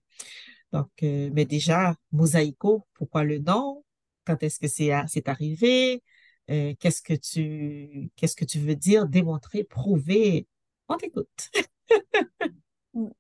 [0.72, 3.84] Donc, mais déjà, Mosaïco, pourquoi le nom?
[4.26, 6.04] Quand est-ce que c'est c'est arrivé?
[6.50, 10.48] Euh, qu'est-ce que tu qu'est-ce que tu veux dire, démontrer, prouver?
[10.88, 11.52] On t'écoute.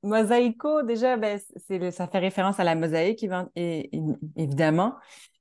[0.03, 1.39] Mosaïco, déjà, ben,
[1.91, 3.25] ça fait référence à la mosaïque,
[4.35, 4.95] évidemment.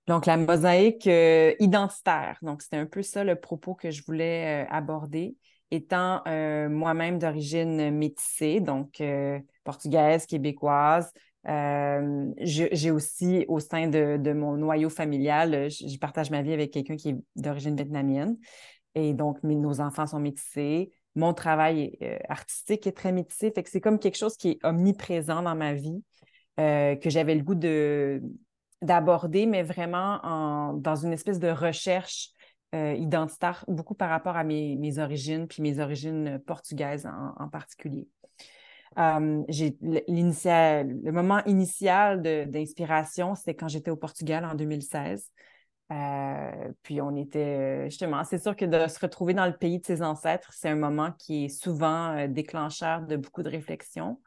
[0.07, 2.39] Donc, la mosaïque euh, identitaire.
[2.43, 5.37] Donc, c'était un peu ça le propos que je voulais euh, aborder,
[5.71, 9.03] étant moi-même d'origine métissée, donc
[9.65, 11.13] portugaise, québécoise,
[11.47, 16.73] euh, j'ai aussi, au sein de, mon noyau familial, euh, je, partage ma vie avec
[16.73, 18.37] quelqu'un qui est d'origine vietnamienne.
[18.95, 20.91] Et donc, nos enfants sont métissés.
[21.15, 23.53] Mon travail euh, artistique est très métissé.
[23.53, 26.03] Fait que c'est comme quelque chose qui est omniprésent dans ma vie,
[26.57, 28.21] que j'avais le goût de,
[28.83, 32.33] d'aborder, mais vraiment en, dans une espèce de recherche
[32.75, 38.09] identitaire, beaucoup par rapport à mes, origines, puis mes origines portugaises en particulier.
[38.97, 45.31] Le moment initial d'inspiration, c'était quand j'étais au Portugal en 2016.
[45.91, 49.87] Euh, puis on était justement, c'est sûr que de se retrouver dans le pays de
[49.87, 54.21] ses ancêtres, c'est un moment qui est souvent euh, déclencheur de beaucoup de réflexions.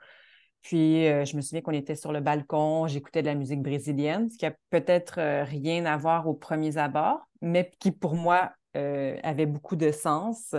[0.63, 4.29] Puis euh, je me souviens qu'on était sur le balcon, j'écoutais de la musique brésilienne,
[4.29, 9.47] ce qui a peut-être rien à voir aux premiers abords, mais qui pour moi avait
[9.47, 10.55] beaucoup de sens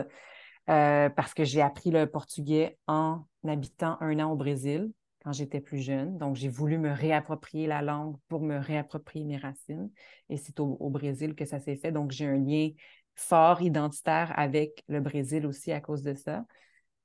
[0.67, 4.91] parce que j'ai appris le portugais en habitant un an au Brésil
[5.23, 6.19] quand j'étais plus jeune.
[6.19, 9.91] Donc, j'ai voulu me réapproprier la langue pour me réapproprier mes racines.
[10.29, 11.93] Et c'est au, Brésil que ça s'est fait.
[11.93, 12.71] Donc, j'ai un lien
[13.15, 16.45] fort identitaire avec le Brésil aussi à cause de ça.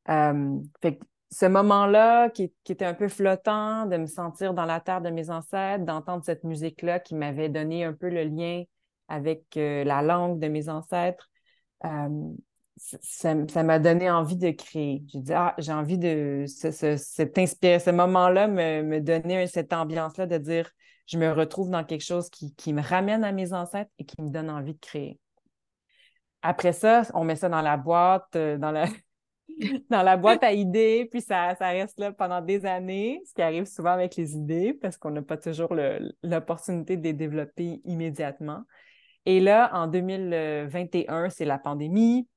[0.09, 0.99] Euh, fait
[1.31, 5.29] ce moment-là qui, était un peu flottant, de me sentir dans la terre de mes
[5.29, 8.63] ancêtres, d'entendre cette musique-là qui m'avait donné un peu le lien
[9.09, 11.29] avec euh, la langue de mes ancêtres,
[11.85, 12.33] euh,
[12.77, 15.03] ça m'a donné envie de créer.
[15.07, 16.45] J'ai dit, ah, j'ai envie de.
[16.47, 20.69] Ce, ce, ce moment-là me, me donnait cette ambiance-là de dire,
[21.07, 24.21] je me retrouve dans quelque chose qui, qui, me ramène à mes ancêtres et qui
[24.21, 25.19] me donne envie de créer.
[26.41, 28.85] Après ça, on met ça dans la boîte, euh, dans la,
[29.89, 33.41] dans la boîte à idées, puis ça, ça reste là pendant des années, ce qui
[33.41, 35.73] arrive souvent avec les idées parce qu'on n'a pas toujours
[36.23, 38.63] l'opportunité de les développer immédiatement.
[39.25, 42.27] Et là, en 2021, c'est la pandémie.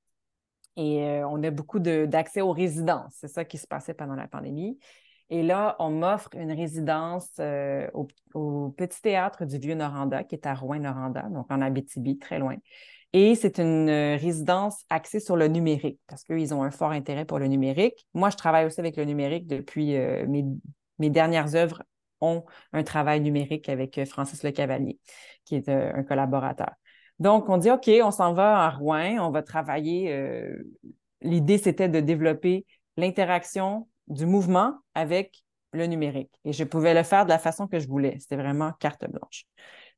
[0.76, 3.14] Et euh, on a beaucoup d'accès aux résidences.
[3.16, 4.78] C'est ça qui se passait pendant la pandémie.
[5.28, 7.88] Et là, on m'offre une résidence euh,
[8.34, 12.56] au, Petit Théâtre du Vieux-Noranda, qui est à Rouen-Noranda, donc en Abitibi, très loin.
[13.12, 17.24] Et c'est une euh, résidence axée sur le numérique, parce qu'ils ont un fort intérêt
[17.24, 18.06] pour le numérique.
[18.14, 20.44] Moi, je travaille aussi avec le numérique depuis mes,
[20.98, 21.82] mes, dernières œuvres
[22.20, 24.98] ont un travail numérique avec Francis Le Cavalier,
[25.44, 26.70] qui est un collaborateur.
[27.20, 30.12] Donc, on dit, OK, on s'en va à Rouen, on va travailler.
[30.12, 30.56] Euh,
[31.20, 36.32] l'idée, c'était de développer l'interaction du mouvement avec le numérique.
[36.44, 38.16] Et je pouvais le faire de la façon que je voulais.
[38.18, 39.44] C'était vraiment carte blanche.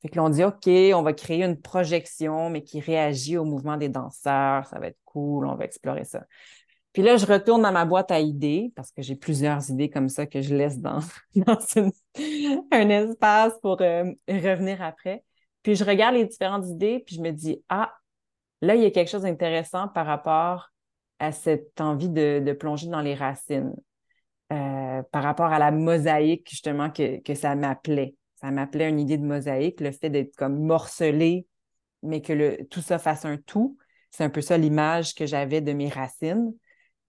[0.02, 3.44] Fait que là, on dit, OK, on va créer une projection, mais qui réagit au
[3.44, 4.66] mouvement des danseurs.
[4.66, 6.24] Ça va être cool, on va explorer ça.
[6.92, 10.08] Puis là, je retourne dans ma boîte à idées, parce que j'ai plusieurs idées comme
[10.08, 10.98] ça que je laisse dans,
[12.72, 15.24] un espace pour euh, revenir après.
[15.62, 17.92] Puis je regarde les différentes idées, puis je me dis, ah,
[18.60, 20.70] là, il y a quelque chose d'intéressant par rapport
[21.18, 23.74] à cette envie de, plonger dans les racines,
[24.52, 28.16] euh, par rapport à la mosaïque, justement, que, que ça m'appelait.
[28.40, 31.46] Ça m'appelait une idée de mosaïque, le fait d'être comme morcelé,
[32.02, 33.78] mais que le, tout ça fasse un tout.
[34.10, 36.52] C'est un peu ça l'image que j'avais de mes racines.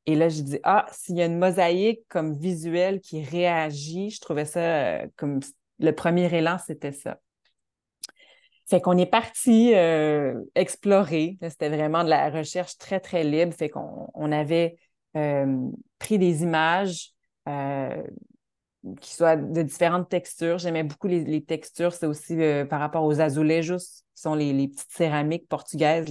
[0.05, 4.21] Et là, je dis, ah, s'il y a une mosaïque comme visuelle qui réagit, je
[4.21, 5.39] trouvais ça euh, comme
[5.79, 7.19] le premier élan, c'était ça.
[8.65, 11.37] Fait qu'on est parti euh, explorer.
[11.41, 13.53] C'était vraiment de la recherche très, très libre.
[13.53, 14.77] Fait qu'on on avait
[15.17, 17.11] euh, pris des images
[17.49, 18.01] euh,
[19.01, 20.59] qui soient de différentes textures.
[20.59, 21.91] J'aimais beaucoup les, textures.
[21.91, 22.37] C'est aussi
[22.69, 23.77] par rapport aux azulejos,
[24.15, 26.07] qui sont les, petites céramiques portugaises.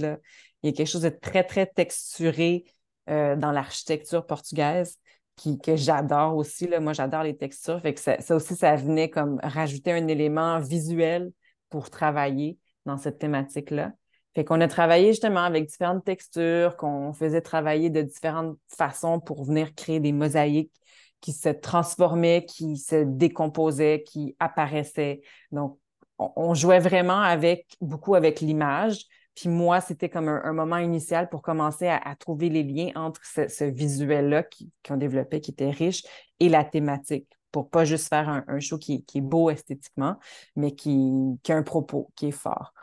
[0.61, 2.65] Il y a quelque chose de très, très texturé
[3.07, 4.97] dans l'architecture portugaise.
[5.35, 6.67] Qui, que j'adore aussi.
[6.67, 6.79] Là.
[6.79, 7.81] Moi, j'adore les textures.
[7.81, 11.31] Fait que ça, aussi, ça venait comme rajouter un élément visuel
[11.73, 13.93] pour travailler dans cette thématique-là.
[14.35, 19.43] Fait qu'on a travaillé justement avec différentes textures, qu'on faisait travailler de différentes façons pour
[19.43, 20.71] venir créer des mosaïques
[21.19, 25.21] qui se transformaient, qui se décomposaient, qui apparaissaient.
[25.51, 25.79] Donc,
[26.19, 29.07] on, jouait vraiment avec beaucoup avec l'image.
[29.33, 33.63] Puis moi, c'était comme un, moment initial pour commencer à, trouver les liens entre ce,
[33.63, 34.43] visuel-là
[34.87, 36.03] qu'on développait, qui était riche,
[36.39, 40.17] et la thématique pour pas juste faire un, show qui, est beau esthétiquement,
[40.57, 42.73] mais qui, a un propos qui est fort.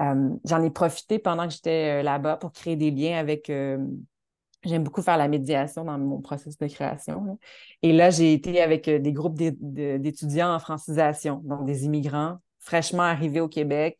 [0.00, 3.50] Euh, j'en ai profité pendant que j'étais euh, là-bas pour créer des liens avec.
[3.50, 3.78] Euh,
[4.64, 7.38] j'aime beaucoup faire la médiation dans mon processus de création.
[7.82, 13.40] Et là, j'ai été avec des groupes d'étudiants en francisation, donc des immigrants fraîchement arrivés
[13.40, 13.98] au Québec.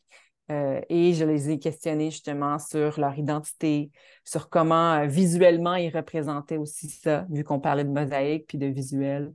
[0.49, 3.91] et je les ai questionnés justement sur leur identité,
[4.25, 9.33] sur comment visuellement ils représentaient aussi ça, vu qu'on parlait de mosaïque puis de visuel.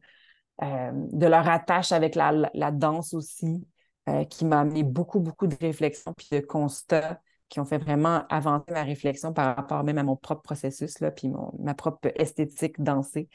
[0.63, 3.67] Euh, de leur attache avec la, danse aussi,
[4.09, 8.25] euh, qui m'a amené beaucoup, beaucoup de réflexions puis de constats qui ont fait vraiment
[8.29, 12.81] avancer ma réflexion par rapport même à mon propre processus, là, puis ma propre esthétique
[12.81, 13.29] dansée.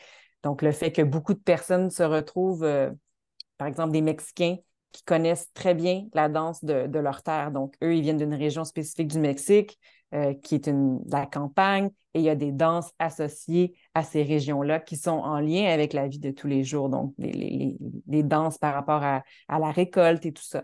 [0.44, 2.92] Donc, le fait que beaucoup de personnes se retrouvent, euh,
[3.58, 4.58] par exemple, des Mexicains
[4.92, 7.52] qui connaissent très bien la danse de, de leur terre.
[7.52, 9.78] Donc, eux, ils viennent d'une région spécifique du Mexique.
[10.14, 14.24] Euh, qui est une, la campagne, et il y a des danses associées à ces
[14.24, 17.76] régions-là qui sont en lien avec la vie de tous les jours, donc les,
[18.24, 20.64] danses par rapport à, la récolte et tout ça.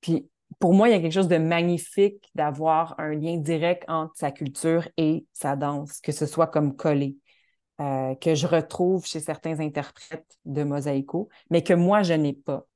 [0.00, 4.14] Puis pour moi, il y a quelque chose de magnifique d'avoir un lien direct entre
[4.16, 7.18] sa culture et sa danse, que ce soit comme collé.
[7.82, 12.66] euh, que je retrouve chez certains interprètes de Mosaïco, mais que moi, je n'ai pas.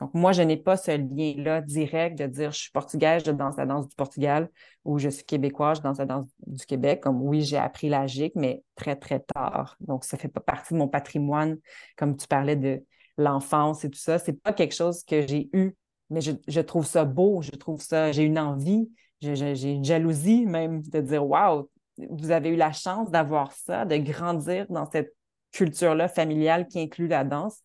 [0.00, 3.56] Donc, moi, je n'ai pas ce lien-là direct de dire je suis portugaise, je danse
[3.56, 4.50] la danse du Portugal
[4.84, 7.00] ou je suis québécoise, je danse la danse du Québec.
[7.00, 9.76] Comme oui, j'ai appris la gigue, mais très, très tard.
[9.80, 11.56] Donc, ça ne fait pas partie de mon patrimoine,
[11.96, 12.84] comme tu parlais de
[13.16, 14.18] l'enfance et tout ça.
[14.18, 15.74] C'est pas quelque chose que j'ai eu,
[16.10, 18.90] mais je, trouve ça beau, je trouve ça, j'ai une envie,
[19.20, 21.70] j'ai une jalousie même de dire Waouh,
[22.10, 25.14] vous avez eu la chance d'avoir ça, de grandir dans cette
[25.52, 27.60] culture-là familiale qui inclut la danse.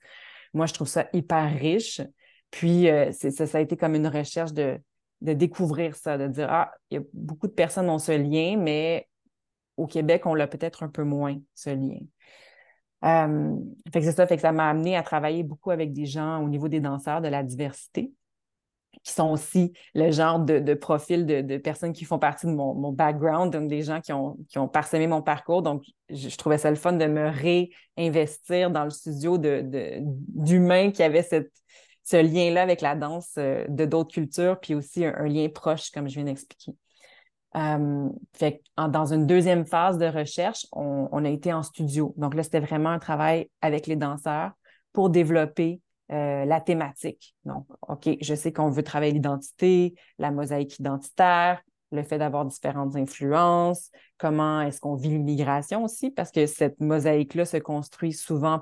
[0.53, 2.01] Moi, je trouve ça hyper riche.
[2.51, 4.79] Puis, euh, ça, ça, a été comme une recherche de,
[5.21, 9.07] découvrir ça, de dire, ah, il y a beaucoup de personnes ont ce lien, mais
[9.77, 11.99] au Québec, on l'a peut-être un peu moins, ce lien.
[13.03, 13.55] Euh,
[13.91, 16.43] fait que c'est ça, fait que ça m'a amené à travailler beaucoup avec des gens
[16.43, 18.11] au niveau des danseurs de la diversité,
[19.03, 23.51] qui sont aussi le genre de, profil de, personnes qui font partie de mon, background,
[23.51, 25.61] donc des gens qui ont, qui ont parsemé mon parcours.
[25.61, 27.29] Donc, je, trouvais ça le fun de me
[27.97, 31.51] réinvestir dans le studio d'humains qui avaient cette,
[32.11, 36.09] ce lien-là avec la danse euh, de d'autres cultures, puis aussi un, lien proche, comme
[36.09, 36.73] je viens d'expliquer.
[37.55, 42.13] Euh, fait dans une deuxième phase de recherche, on, a été en studio.
[42.17, 44.51] Donc là, c'était vraiment un travail avec les danseurs
[44.93, 45.81] pour développer
[46.11, 47.35] euh, la thématique.
[47.45, 52.95] Donc, OK, je sais qu'on veut travailler l'identité, la mosaïque identitaire, le fait d'avoir différentes
[52.95, 58.61] influences, comment est-ce qu'on vit l'immigration aussi, parce que cette mosaïque-là se construit souvent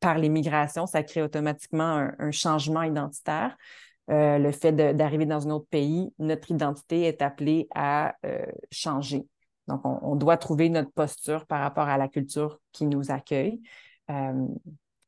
[0.00, 3.56] par l'immigration, ça crée automatiquement un, changement identitaire.
[4.10, 9.26] Euh, le fait d'arriver dans un autre pays, notre identité est appelée à euh, changer.
[9.66, 13.60] Donc, on, doit trouver notre posture par rapport à la culture qui nous accueille.
[14.10, 14.46] Euh,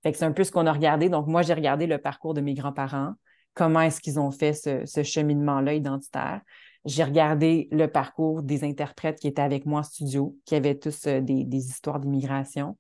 [0.05, 1.09] c'est un peu ce qu'on a regardé.
[1.09, 3.15] Donc, moi, j'ai regardé le parcours de mes grands-parents,
[3.55, 6.43] comment est-ce qu'ils ont fait ce, cheminement-là identitaire.
[6.85, 11.07] J'ai regardé le parcours des interprètes qui étaient avec moi en studio, qui avaient tous
[11.07, 12.77] des histoires d'immigration.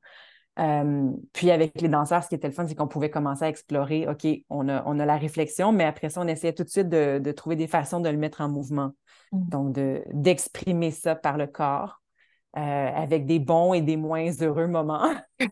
[0.60, 3.48] Euh, puis avec les danseurs, ce qui était le fun, c'est qu'on pouvait commencer à
[3.48, 6.68] explorer, OK, on a, on a la réflexion, mais après ça, on essayait tout de
[6.68, 8.92] suite de, trouver des façons de le mettre en mouvement.
[9.32, 9.48] Mm.
[9.48, 9.78] Donc,
[10.12, 12.02] d'exprimer ça par le corps
[12.56, 15.14] euh, avec des bons et des moins heureux moments.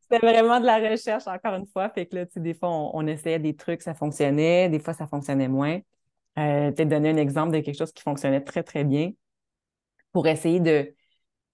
[0.00, 1.90] C'était vraiment de la recherche, encore une fois.
[1.90, 4.94] Fait que là, tu sais, des fois, on, essayait des trucs, ça fonctionnait, des fois,
[4.94, 5.80] ça fonctionnait moins.
[6.38, 9.10] Euh, Peut-être donner un exemple de quelque chose qui fonctionnait très, très bien
[10.12, 10.94] pour essayer de,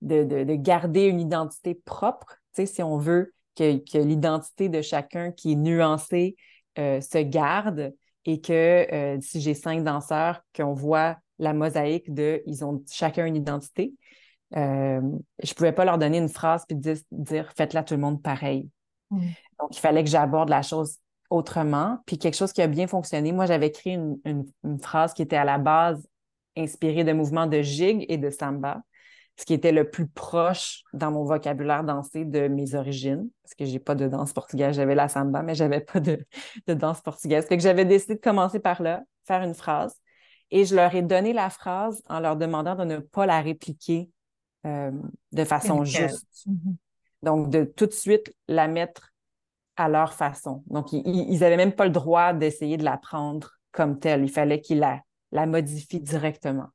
[0.04, 6.36] de, garder une identité propre, si on veut que, l'identité de chacun qui est nuancée
[6.78, 7.94] euh, se garde
[8.24, 13.26] et que euh, si j'ai cinq danseurs, qu'on voit la mosaïque de ils ont chacun
[13.26, 13.94] une identité,
[14.56, 15.00] euh,
[15.42, 18.68] je ne pouvais pas leur donner une phrase puis dire, faites-la tout le monde pareil.
[19.10, 20.96] Donc, il fallait que j'aborde la chose
[21.30, 21.98] autrement.
[22.06, 25.36] Puis quelque chose qui a bien fonctionné, moi, j'avais créé une, une, phrase qui était
[25.36, 26.04] à la base
[26.56, 28.82] inspirée de mouvements de jig et de samba
[29.36, 33.64] ce qui était le plus proche dans mon vocabulaire dansé de mes origines, parce que
[33.64, 36.24] j'ai pas de danse portugaise, j'avais la samba, mais j'avais pas de,
[36.68, 37.46] danse portugaise.
[37.46, 39.96] Fait que j'avais décidé de commencer par là, faire une phrase,
[40.50, 44.08] et je leur ai donné la phrase en leur demandant de ne pas la répliquer
[44.66, 44.92] euh,
[45.32, 46.26] de façon juste.
[46.46, 46.76] Mm-hmm.
[47.22, 49.12] Donc, de tout de suite la mettre
[49.76, 50.62] à leur façon.
[50.66, 54.22] Donc, ils n'avaient même pas le droit d'essayer de la prendre comme telle.
[54.22, 55.00] Il fallait qu'ils la,
[55.32, 56.68] la modifient directement.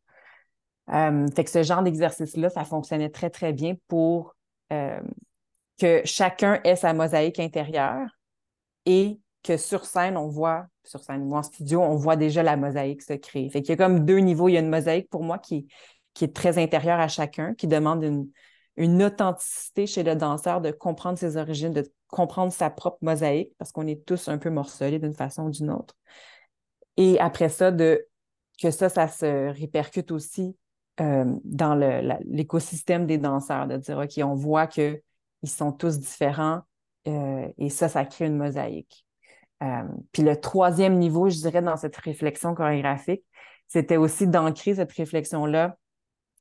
[0.91, 4.35] Euh, fait que ce genre d'exercice-là, ça fonctionnait très, très bien pour
[4.73, 4.99] euh,
[5.79, 8.07] que chacun ait sa mosaïque intérieure
[8.85, 12.57] et que sur scène, on voit, sur scène ou en studio, on voit déjà la
[12.57, 13.49] mosaïque se créer.
[13.49, 14.49] Fait qu'il y a comme deux niveaux.
[14.49, 15.67] Il y a une mosaïque pour moi qui,
[16.13, 18.29] qui est très intérieure à chacun, qui demande une,
[18.75, 23.71] une authenticité chez le danseur de comprendre ses origines, de comprendre sa propre mosaïque, parce
[23.71, 25.95] qu'on est tous un peu morcelés d'une façon ou d'une autre.
[26.97, 28.07] Et après ça, de
[28.61, 30.57] que ça, ça se répercute aussi
[31.02, 31.76] euh, dans
[32.26, 35.02] l'écosystème des danseurs, de dire, OK, on voit qu'ils
[35.45, 36.62] sont tous différents
[37.08, 39.06] euh, et ça, ça crée une mosaïque.
[39.64, 43.24] Euh, puis le troisième niveau, je dirais, dans cette réflexion chorégraphique,
[43.68, 45.78] c'était aussi d'ancrer cette réflexion-là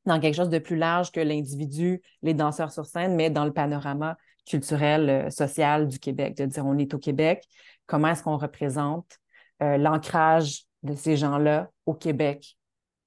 [0.06, 3.52] dans quelque chose de plus large que l'individu, les danseurs sur scène, mais dans le
[3.52, 7.44] panorama culturel, social du Québec, de dire on est au Québec,
[7.86, 9.18] comment est-ce qu'on représente
[9.60, 12.57] l'ancrage de ces gens-là au Québec,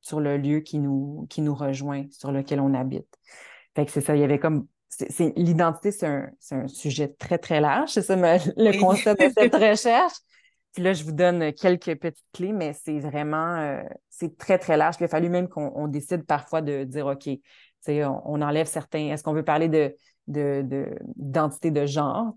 [0.01, 3.07] sur le lieu qui nous, qui nous rejoint, sur lequel on habite.
[3.75, 4.67] Fait que c'est ça, il y avait comme
[5.35, 7.91] l'identité, c'est un, un, sujet très, très large.
[7.91, 10.13] C'est ça le concept de cette recherche.
[10.73, 14.77] Puis là, je vous donne quelques petites clés, mais c'est vraiment, euh, c'est très, très
[14.77, 14.95] large.
[14.95, 17.29] Puis il a fallu même qu'on décide parfois de dire, OK,
[17.87, 19.95] on, on enlève certains, est-ce qu'on veut parler de,
[20.27, 22.33] d'identité de, de, genre,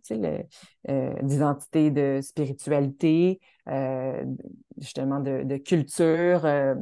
[0.89, 4.25] euh, d'identité de spiritualité, euh,
[4.79, 6.75] justement de, de culture, euh,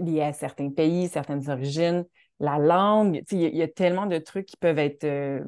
[0.00, 2.04] liées à certains pays, certaines origines,
[2.40, 3.22] la langue.
[3.30, 5.42] Il y, a tellement de trucs qui peuvent être euh,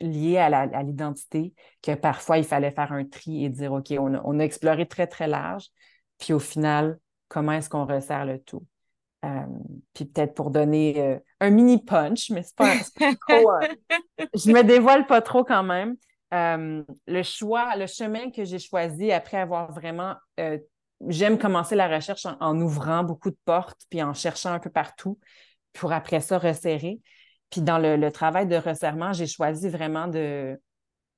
[0.00, 4.44] liés à l'identité que parfois, il fallait faire un tri et dire, OK, on a,
[4.44, 5.66] exploré très, très large.
[6.18, 8.64] Puis au final, comment est-ce qu'on resserre le tout?
[9.24, 9.40] Euh,
[9.94, 13.50] puis peut-être pour donner euh, un mini punch, mais c'est pas, pas trop.
[14.34, 15.96] je me dévoile pas trop quand même.
[16.30, 20.14] le choix, le chemin que j'ai choisi après avoir vraiment
[21.08, 25.18] j'aime commencer la recherche en, ouvrant beaucoup de portes, puis en cherchant un peu partout,
[25.72, 27.00] pour après ça resserrer.
[27.50, 30.60] Puis dans le, travail de resserrement, j'ai choisi vraiment de,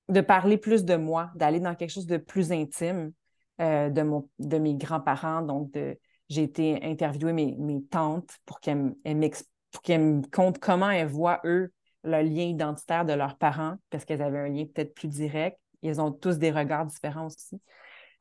[0.09, 3.13] de parler plus de moi, d'aller dans quelque chose de plus intime
[3.61, 5.43] euh, de, mon, de mes grands-parents.
[5.43, 5.77] Donc,
[6.29, 11.73] j'ai été interviewer mes, mes tantes pour qu'elles me content comment elles voient, eux,
[12.05, 15.59] le lien identitaire de leurs parents, parce qu'elles avaient un lien peut-être plus direct.
[15.83, 17.61] Ils ont tous des regards différents aussi.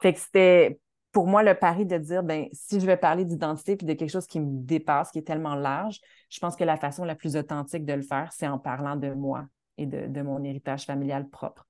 [0.02, 0.80] Fait que c'était
[1.18, 4.12] pour moi, le pari de dire, ben, si je vais parler d'identité puis de quelque
[4.12, 6.00] chose qui me dépasse, qui est tellement large,
[6.30, 9.10] je pense que la façon la plus authentique de le faire, c'est en parlant de
[9.10, 9.48] moi
[9.80, 11.66] et de, mon héritage familial propre.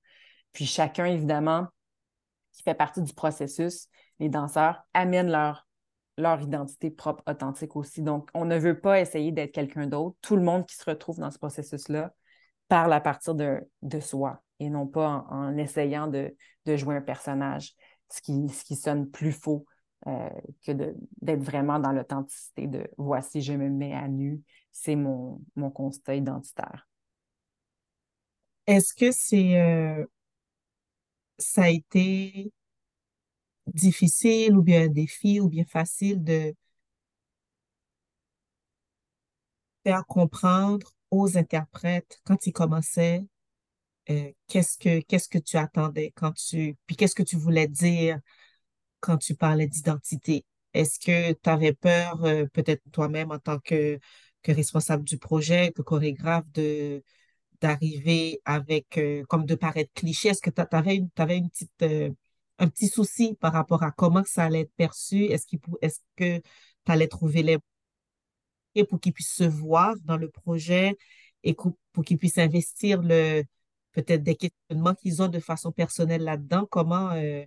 [0.52, 1.66] Puis chacun, évidemment,
[2.52, 3.88] qui fait partie du processus,
[4.20, 5.64] les danseurs amènent leur,
[6.42, 8.02] identité propre, authentique aussi.
[8.02, 10.14] Donc, on ne veut pas essayer d'être quelqu'un d'autre.
[10.20, 12.12] Tout le monde qui se retrouve dans ce processus-là
[12.68, 13.66] parle à partir de,
[13.98, 16.36] soi et non pas en, essayant de
[16.66, 17.74] jouer un personnage
[18.10, 19.66] ce qui, sonne plus faux
[20.06, 20.28] euh,
[20.64, 24.40] que d'être vraiment dans l'authenticité de voici, je me mets à nu,
[24.72, 26.88] c'est mon, mon constat identitaire.
[28.66, 30.04] Est-ce que c'est euh,
[31.38, 32.52] ça a été
[33.66, 36.54] difficile ou bien un défi ou bien facile de
[39.84, 43.24] faire comprendre aux interprètes quand ils commençaient
[44.10, 48.18] euh, qu'est-ce que qu'est-ce que tu attendais quand tu puis qu'est-ce que tu voulais dire
[49.00, 50.44] quand tu parlais d'identité?
[50.74, 53.98] Est-ce que tu avais peur, euh, peut-être toi-même en tant que,
[54.42, 57.02] que responsable du projet, que chorégraphe, de
[57.60, 60.30] d'arriver avec euh, comme de paraître cliché?
[60.30, 61.84] Est-ce que tu avais, une, petite
[62.58, 65.24] un petit souci par rapport à comment ça allait être perçu?
[65.24, 67.58] Est-ce qu'il est-ce que tu allais trouver les
[68.88, 70.96] pour qu'ils puissent se voir dans le projet
[71.42, 73.42] et pour qu'ils puissent investir le,
[74.02, 76.66] peut-être des questionnements qu'ils ont de façon personnelle là-dedans.
[76.70, 77.44] Comment, euh,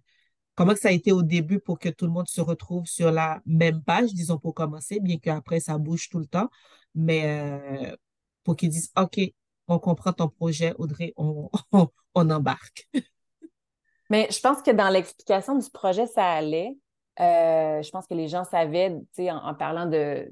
[0.55, 3.41] comment ça a été au début pour que tout le monde se retrouve sur la
[3.45, 6.49] même page, disons pour commencer, bien qu'après ça bouge tout le temps,
[6.93, 7.95] mais euh,
[8.43, 9.19] pour qu'ils disent, OK,
[9.67, 11.49] on comprend ton projet, Audrey, on,
[12.15, 12.89] on, embarque.
[14.09, 16.75] mais je pense que dans l'explication du projet, ça allait.
[17.19, 20.29] Euh, je pense que les gens savaient, tu sais, en, parlant de,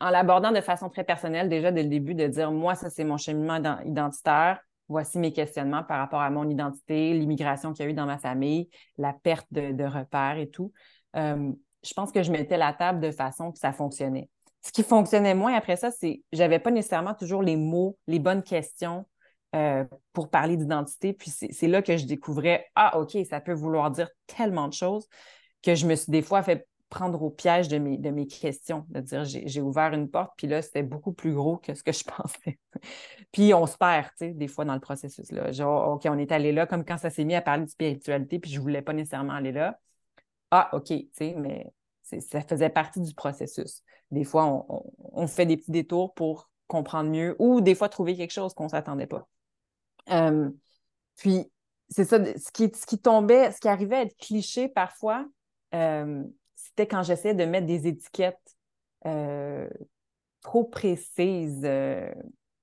[0.00, 3.04] en l'abordant de façon très personnelle déjà dès le début, de dire moi, ça c'est
[3.04, 4.60] mon cheminement identitaire
[4.90, 8.18] voici mes questionnements par rapport à mon identité, l'immigration qu'il y a eu dans ma
[8.18, 8.68] famille,
[8.98, 10.72] la perte de, repères et tout.
[11.16, 14.28] Euh, je pense que je mettais la table de façon que ça fonctionnait.
[14.62, 18.42] Ce qui fonctionnait moins après ça, c'est j'avais pas nécessairement toujours les mots, les bonnes
[18.42, 19.06] questions
[19.54, 21.12] euh, pour parler d'identité.
[21.12, 25.08] Puis c'est là que je découvrais Ah, OK, ça peut vouloir dire tellement de choses
[25.62, 28.84] que je me suis des fois fait prendre au piège de mes, de mes questions,
[28.88, 31.92] de dire j'ai ouvert une porte, puis là, c'était beaucoup plus gros que ce que
[31.92, 32.58] je pensais.
[33.32, 35.30] puis on se perd, tu sais, des fois dans le processus.
[35.32, 35.52] Là.
[35.52, 38.38] Genre, OK, on est allé là, comme quand ça s'est mis à parler de spiritualité,
[38.38, 39.78] puis je ne voulais pas nécessairement aller là.
[40.50, 41.72] Ah, OK, tu sais, mais
[42.02, 43.84] ça faisait partie du processus.
[44.10, 44.82] Des fois, on,
[45.12, 48.64] on, fait des petits détours pour comprendre mieux ou des fois trouver quelque chose qu'on
[48.64, 49.28] ne s'attendait pas.
[51.16, 51.52] Puis,
[51.88, 55.24] c'est ça, ce qui, ce qui tombait, ce qui arrivait à être cliché parfois,
[56.64, 58.56] c'était quand j'essayais de mettre des étiquettes
[59.06, 59.68] euh,
[60.42, 61.62] trop précises.
[61.64, 62.12] Euh,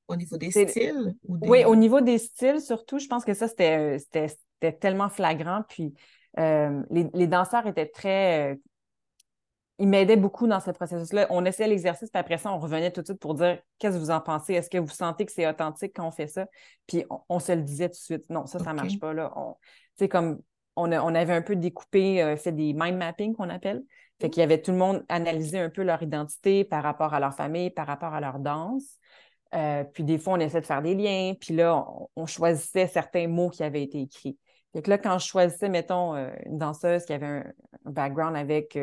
[0.07, 1.15] au niveau des styles?
[1.27, 5.63] Oui, au niveau des styles, surtout, je pense que ça, c'était euh, tellement flagrant.
[5.67, 5.93] Puis
[6.37, 8.59] les, danseurs étaient très.
[9.79, 11.27] ils m'aidaient beaucoup dans ce processus-là.
[11.29, 13.99] On essayait l'exercice, puis après ça, on revenait tout de suite pour dire qu'est-ce que
[13.99, 14.53] vous en pensez?
[14.53, 16.47] Est-ce que vous sentez que c'est authentique quand on fait ça?
[16.85, 18.29] Puis on, se le disait tout de suite.
[18.29, 19.13] Non, ça, ça ne marche pas.
[19.13, 19.33] Là.
[19.35, 19.55] On,
[20.07, 20.39] comme
[20.77, 23.83] on, avait un peu découpé, euh, fait des mind mapping qu'on appelle.
[24.21, 27.19] Fait qu'il y avait tout le monde analysé un peu leur identité par rapport à
[27.19, 28.97] leur famille, par rapport à leur danse.
[29.55, 33.27] Euh, puis des fois, on essaie de faire des liens, puis là, on, choisissait certains
[33.27, 34.37] mots qui avaient été écrits.
[34.73, 37.53] Fait que là, quand je choisissais, mettons, euh, une danseuse qui avait un,
[37.85, 38.77] background avec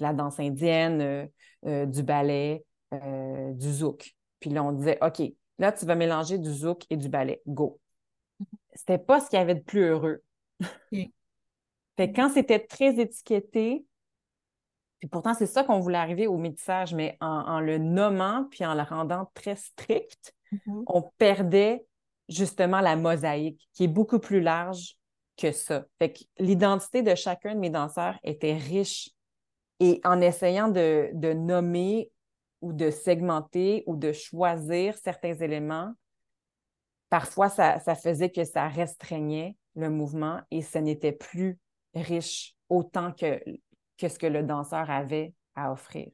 [0.00, 1.28] la danse indienne,
[1.64, 4.16] du ballet, du zouk.
[4.40, 5.22] Puis là, on disait, OK,
[5.60, 7.40] là, tu vas mélanger du zouk et du ballet.
[7.46, 7.78] Go.
[8.40, 8.46] Mm-hmm.
[8.74, 10.24] C'était pas ce qu'il y avait de plus heureux.
[11.98, 13.84] Fait quand c'était très étiqueté,
[15.00, 18.74] puis pourtant, c'est ça qu'on voulait arriver au métissage, mais en, le nommant puis en
[18.74, 20.84] le rendant très strict, mm-hmm.
[20.86, 21.84] on perdait
[22.28, 24.96] justement la mosaïque, qui est beaucoup plus large
[25.36, 25.86] que ça.
[25.98, 29.10] Fait que l'identité de chacun de mes danseurs était riche.
[29.80, 32.12] Et en essayant de, nommer
[32.60, 35.92] ou de segmenter ou de choisir certains éléments,
[37.10, 41.58] parfois ça, faisait que ça restreignait le mouvement et ce n'était plus
[41.94, 43.40] riche autant que,
[44.00, 46.10] ce que le danseur avait à offrir.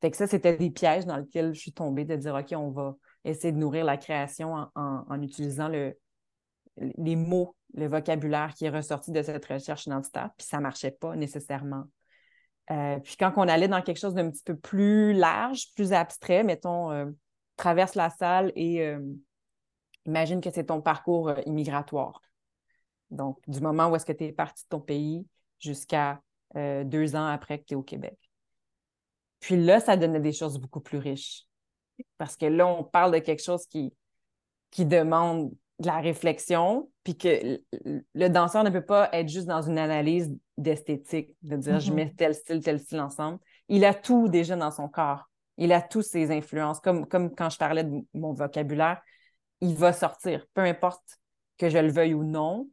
[0.00, 2.94] Fait ça, c'était des pièges dans lesquels je suis tombée de dire, OK, on va
[3.24, 5.98] essayer de nourrir la création en, utilisant le,
[6.76, 10.90] les mots, le vocabulaire qui est ressorti de cette recherche identitaire, puis ça ne marchait
[10.90, 11.84] pas nécessairement.
[12.70, 16.44] Euh, puis quand on allait dans quelque chose d'un petit peu plus large, plus abstrait,
[16.44, 17.06] mettons, euh,
[17.56, 19.00] traverse la salle et euh,
[20.06, 22.20] imagine que c'est ton parcours immigratoire.
[23.10, 25.26] Donc, du moment où est-ce que tu es parti de ton pays
[25.58, 26.20] jusqu'à
[26.54, 28.16] deux ans après que tu es au Québec.
[29.40, 31.46] Puis là, ça donnait des choses beaucoup plus riches.
[32.16, 33.92] Parce que là, on parle de quelque chose qui,
[34.70, 35.50] qui demande
[35.80, 37.60] de la réflexion, puis que
[38.14, 41.94] le danseur ne peut pas être juste dans une analyse d'esthétique, de dire je mm-hmm.
[41.94, 43.38] mets tel style, tel style ensemble.
[43.68, 45.28] Il a tout déjà dans son corps.
[45.56, 46.80] Il a toutes ses influences.
[46.80, 49.02] Comme, comme quand je parlais de mon vocabulaire,
[49.60, 50.46] il va sortir.
[50.54, 51.18] Peu importe
[51.58, 52.68] que je le veuille ou non,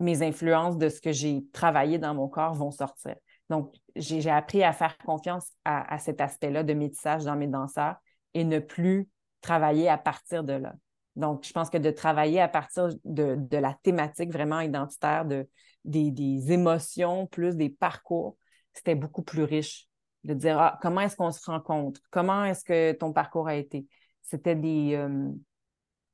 [0.00, 3.14] mes influences de ce que j'ai travaillé dans mon corps vont sortir.
[3.48, 7.96] Donc, j'ai appris à faire confiance à, cet aspect-là de métissage dans mes danseurs
[8.34, 9.08] et ne plus
[9.40, 10.74] travailler à partir de là.
[11.14, 15.48] Donc, je pense que de travailler à partir de, la thématique vraiment identitaire, de,
[15.84, 18.36] des, émotions plus des parcours,
[18.72, 19.88] c'était beaucoup plus riche
[20.24, 23.86] de dire ah, comment est-ce qu'on se rencontre, comment est-ce que ton parcours a été?
[24.22, 25.30] C'était des, euh,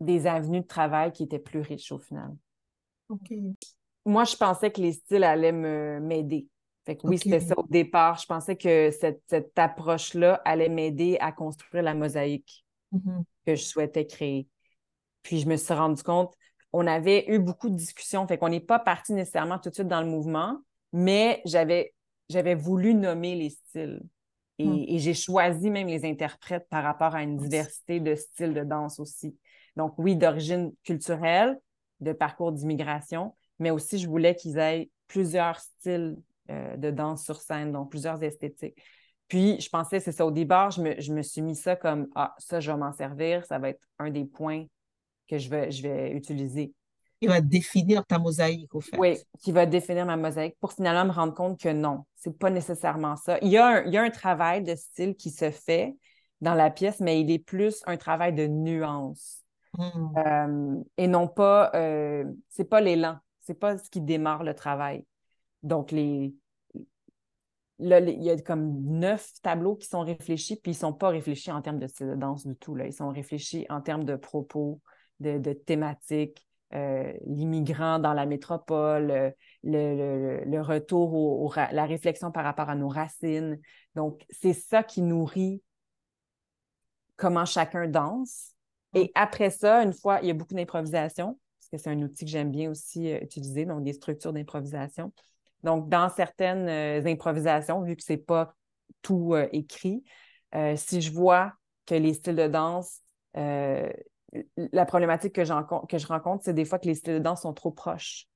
[0.01, 2.30] des avenues de travail qui étaient plus riches au final.
[4.05, 6.49] Moi, je pensais que les styles allaient m'aider.
[6.85, 8.19] Fait que oui, c'était ça au départ.
[8.19, 13.23] Je pensais que cette, cette approche-là allait m'aider à construire la mosaïque mm-hmm.
[13.47, 14.49] que je souhaitais créer.
[15.23, 16.35] Puis je me suis rendu compte,
[16.73, 19.89] on avait eu beaucoup de discussions, fait qu'on n'est pas parti nécessairement tout de suite
[19.89, 20.59] dans le mouvement,
[20.93, 21.95] mais j'avais,
[22.29, 24.03] j'avais voulu nommer les styles.
[24.59, 28.63] Et, et j'ai choisi même les interprètes par rapport à une diversité de styles de
[28.63, 29.37] danse aussi.
[29.77, 31.59] Donc oui, d'origine culturelle,
[32.03, 36.17] de parcours d'immigration, mais aussi je voulais qu'ils aient plusieurs styles
[36.51, 38.83] euh, de danse sur scène, donc plusieurs esthétiques.
[39.29, 42.09] Puis, je pensais, c'est ça, au départ, je me, je me, suis mis ça comme,
[42.15, 44.65] ah, ça, je vais m'en servir, ça va être un des points
[45.29, 46.75] que je vais, je vais utiliser.
[47.23, 48.99] Il va définir ta mosaïque, au fait.
[48.99, 52.51] Oui, qui va définir ma mosaïque pour finalement me rendre compte que non, c'est pas
[52.51, 53.39] nécessairement ça.
[53.41, 55.95] Il y, a un, il y a un travail de style qui se fait
[56.41, 59.41] dans la pièce, mais il est plus un travail de nuance.
[59.77, 60.16] Hmm.
[60.16, 65.07] Euh, et non pas, euh, c'est pas l'élan, c'est pas ce qui démarre le travail.
[65.62, 66.35] Donc, les,
[67.83, 71.51] Là, il y a comme neuf tableaux qui sont réfléchis, puis ils sont pas réfléchis
[71.51, 72.77] en termes de de danse du tout.
[72.77, 72.87] Là.
[72.87, 74.81] Ils sont réfléchis en termes de propos,
[75.18, 79.31] de, thématiques, euh, l'immigrant dans la métropole, euh,
[79.64, 83.59] le, retour au, la réflexion par rapport à nos racines.
[83.97, 85.61] Donc, c'est ça qui nourrit
[87.16, 88.52] comment chacun danse.
[88.95, 92.24] Et après ça, une fois, il y a beaucoup d'improvisation, parce que c'est un outil
[92.24, 95.12] que j'aime bien aussi euh, utiliser, donc des structures d'improvisation.
[95.62, 96.68] Donc, dans certaines
[97.07, 98.55] improvisations, vu que ce n'est pas
[99.01, 100.03] tout écrit,
[100.74, 101.53] si je vois
[101.86, 103.01] que les styles de danse
[104.57, 107.53] la problématique que, que je rencontre, c'est des fois que les styles de danse sont
[107.53, 108.26] trop proches.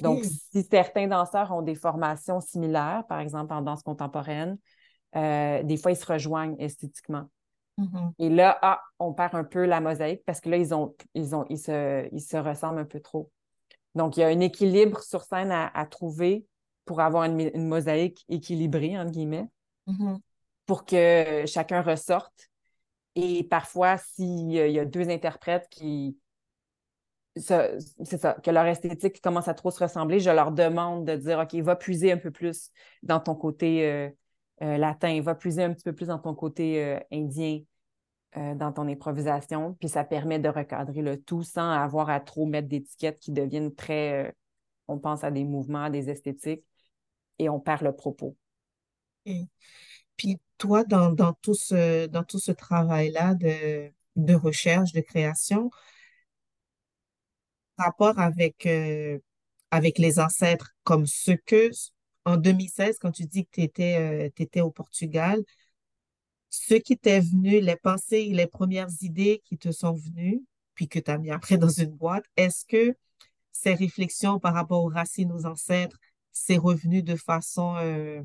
[0.00, 4.58] Donc, si certains danseurs ont des formations similaires, par exemple en danse contemporaine,
[5.16, 7.30] euh, des fois, ils se rejoignent esthétiquement.
[7.78, 8.12] Mm-hmm.
[8.18, 11.34] Et là, ah, on perd un peu la mosaïque parce que là, ils, ont, ils,
[11.34, 13.30] ont, ils, se, ils se ressemblent un peu trop.
[13.94, 16.44] Donc, il y a un équilibre sur scène à, trouver
[16.84, 19.48] pour avoir une, mosaïque équilibrée, entre guillemets,
[19.86, 20.18] mm-hmm.
[20.66, 22.48] pour que chacun ressorte
[23.20, 26.16] et parfois, s'il y a deux interprètes qui.
[27.34, 31.40] C'est ça, que leur esthétique commence à trop se ressembler, je leur demande de dire
[31.40, 32.70] OK, va puiser un peu plus
[33.02, 34.08] dans ton côté euh,
[34.60, 37.60] latin, va puiser un petit peu plus dans ton côté euh, indien,
[38.36, 39.74] dans ton improvisation.
[39.80, 43.74] Puis ça permet de recadrer le tout sans avoir à trop mettre d'étiquettes qui deviennent
[43.74, 44.34] très.
[44.86, 46.62] on pense à des mouvements, à des esthétiques
[47.38, 48.36] et on perd le propos.
[50.16, 55.70] Puis toi, dans, tout ce, dans tout ce travail-là de, de recherche, de création,
[57.78, 59.18] rapport avec, euh,
[59.70, 61.70] avec les ancêtres, comme ce que,
[62.28, 65.42] en 2016, quand tu dis que tu étais, euh, au Portugal,
[66.50, 70.42] ce qui t'est venu, les pensées, les premières idées qui te sont venues,
[70.74, 72.94] puis que tu as mis après dans une boîte, est-ce que
[73.52, 75.98] ces réflexions par rapport aux racines, aux ancêtres,
[76.32, 78.22] c'est revenu de façon euh,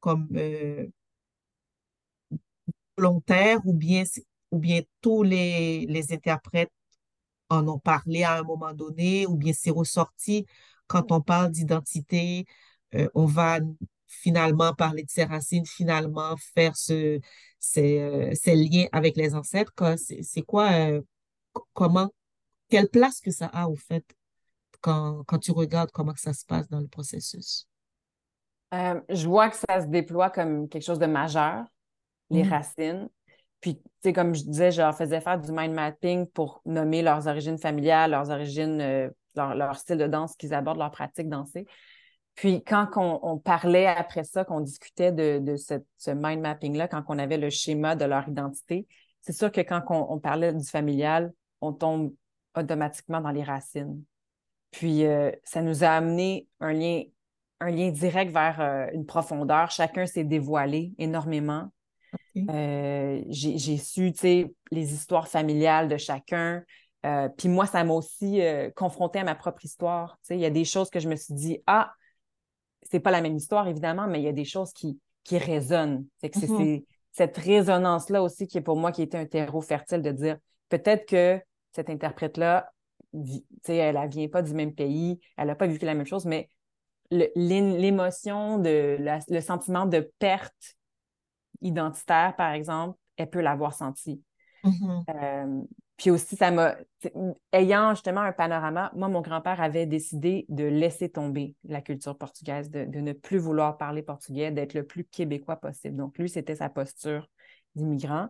[0.00, 0.86] comme euh,
[2.96, 4.02] volontaire ou bien,
[4.50, 6.72] ou bien tous les, les interprètes
[7.50, 10.46] en ont parlé à un moment donné ou bien c'est ressorti
[10.86, 12.46] quand on parle d'identité,
[12.94, 13.58] euh, on va
[14.06, 17.20] finalement parler de ses racines, finalement faire ce,
[17.58, 19.72] ces, ces liens avec les ancêtres.
[19.96, 20.70] C'est quoi,
[21.74, 22.08] comment,
[22.70, 24.04] quelle place que ça a au fait
[24.80, 27.68] quand, quand tu regardes comment ça se passe dans le processus?
[28.72, 31.64] je vois que ça se déploie comme quelque chose de majeur,
[32.30, 32.48] les mm-hmm.
[32.48, 33.08] racines.
[33.60, 37.02] Puis, tu sais, comme je disais, je leur faisais faire du mind mapping pour nommer
[37.02, 41.66] leurs origines familiales, leurs origines, euh, leur, style de danse qu'ils abordent, leur pratique dansée.
[42.38, 47.36] Puis, quand on, parlait après ça, qu'on discutait de, ce mind mapping-là, quand on avait
[47.36, 48.86] le schéma de leur identité,
[49.22, 52.14] c'est sûr que quand on, parlait du familial, on tombe
[52.56, 54.04] automatiquement dans les racines.
[54.70, 57.02] Puis, euh, ça nous a amené un lien,
[57.58, 59.72] un lien direct vers euh, une profondeur.
[59.72, 61.72] Chacun s'est dévoilé énormément.
[62.50, 66.62] Euh, j'ai su, tu sais, les histoires familiales de chacun.
[67.04, 70.18] Euh, puis moi, ça m'a aussi euh, confronté à ma propre histoire.
[70.22, 71.92] Tu sais, il y a des choses que je me suis dit, ah,
[72.90, 76.06] c'est pas la même histoire, évidemment, mais il y a des choses qui, qui résonnent.
[76.20, 76.56] C'est que mm-hmm.
[76.56, 80.38] c'est cette résonance-là aussi qui est pour moi qui était un terreau fertile de dire,
[80.68, 81.40] peut-être que
[81.72, 82.72] cette interprète-là,
[83.12, 86.50] elle ne vient pas du même pays, elle n'a pas vécu la même chose, mais
[87.10, 90.76] l'émotion, de le sentiment de perte
[91.60, 94.22] identitaire, par exemple, elle peut l'avoir senti.
[94.64, 95.04] Mm-hmm.
[95.10, 95.62] Euh,
[95.98, 96.76] puis aussi, ça m'a.
[97.52, 102.70] Ayant justement un panorama, moi, mon grand-père avait décidé de laisser tomber la culture portugaise,
[102.70, 105.96] de, ne plus vouloir parler portugais, d'être le plus québécois possible.
[105.96, 107.28] Donc, lui, c'était sa posture
[107.74, 108.28] d'immigrant.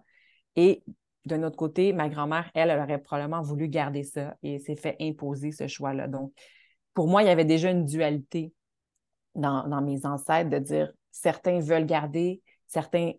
[0.56, 0.82] Et
[1.26, 4.96] d'un autre côté, ma grand-mère, elle, elle aurait probablement voulu garder ça et s'est fait
[5.00, 6.08] imposer ce choix-là.
[6.08, 6.32] Donc,
[6.94, 8.52] pour moi, il y avait déjà une dualité
[9.34, 13.12] dans, dans mes ancêtres de dire certains veulent garder certains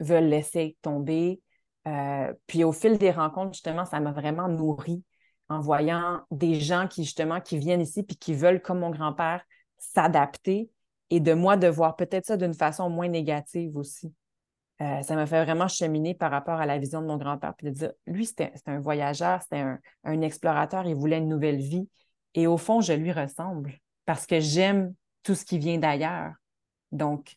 [0.00, 1.40] veulent laisser tomber.
[1.86, 5.02] Euh, puis au fil des rencontres, justement, ça m'a vraiment nourri
[5.48, 9.44] en voyant des gens qui, justement, qui viennent ici puis qui veulent, comme mon grand-père,
[9.78, 10.70] s'adapter
[11.10, 14.12] et de moi de voir peut-être ça d'une façon moins négative aussi.
[14.80, 17.68] Euh, ça m'a fait vraiment cheminer par rapport à la vision de mon grand-père, puis
[17.68, 19.64] de dire, lui, c'était un voyageur, c'était
[20.04, 21.88] un, explorateur, il voulait une nouvelle vie.
[22.34, 26.32] Et au fond, je lui ressemble parce que j'aime tout ce qui vient d'ailleurs.
[26.90, 27.36] Donc,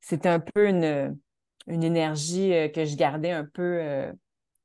[0.00, 1.18] c'était un peu une,
[1.66, 4.12] une énergie euh, que je gardais un peu euh,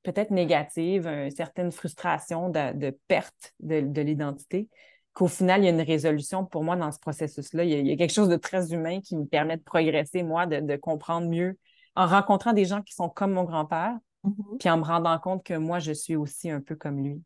[0.03, 4.69] peut-être négative, une certaine frustration de, perte de, l'identité,
[5.13, 7.63] qu'au final, il y a une résolution pour moi dans ce processus-là.
[7.63, 10.75] Il, y a quelque chose de très humain qui me permet de progresser, moi, de,
[10.77, 11.57] comprendre mieux
[11.95, 14.57] en rencontrant des gens qui sont comme mon grand-père, mm-hmm.
[14.59, 17.21] puis en me rendant compte que moi, je suis aussi un peu comme lui.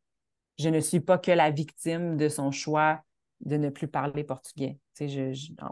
[0.57, 3.01] Je ne suis pas que la victime de son choix
[3.41, 4.77] de ne plus parler portugais.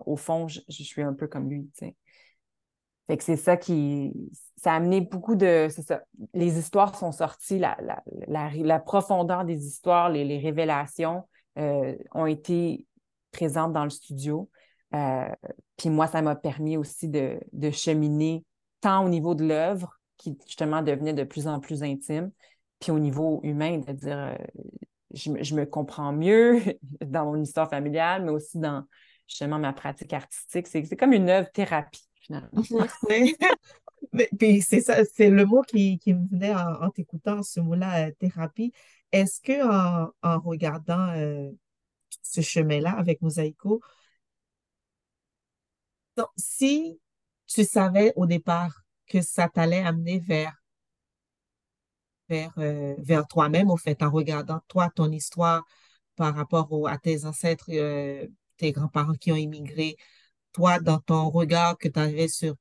[0.06, 1.70] au fond, je, suis un peu comme lui
[3.20, 4.14] c'est ça qui.
[4.58, 5.68] Ça a amené beaucoup de.
[6.34, 7.78] Les histoires sont sorties, la,
[8.28, 12.86] la, profondeur des histoires, les, révélations euh, ont été
[13.32, 14.50] présentes dans le studio.
[14.94, 15.30] Euh,
[15.78, 17.40] puis moi, ça m'a permis aussi de,
[17.72, 18.46] cheminer
[18.82, 22.32] tant au niveau de l'œuvre, qui justement devenait de plus en plus intime,
[22.80, 24.36] puis au niveau humain, de dire euh,
[25.14, 26.62] je, me comprends mieux
[27.06, 28.84] dans mon histoire familiale, mais aussi dans
[29.28, 30.68] justement ma pratique artistique.
[30.68, 32.08] C'est comme une œuvre thérapie
[34.40, 38.74] puis c'est ça, c'est le mot qui, me venait en, t'écoutant, ce mot-là, euh, thérapie.
[39.12, 41.50] Est-ce que en, regardant euh,
[42.22, 43.82] ce chemin-là avec Mosaïco,
[46.38, 47.00] si
[47.48, 50.56] tu savais au départ que ça t'allait amener vers
[52.30, 55.66] vers, euh, vers toi-même, au fait, en regardant toi, ton histoire
[56.16, 57.66] par rapport à tes ancêtres,
[58.58, 59.98] tes grands-parents qui ont immigré,
[60.54, 62.56] toi, dans ton regard que tu avais sur,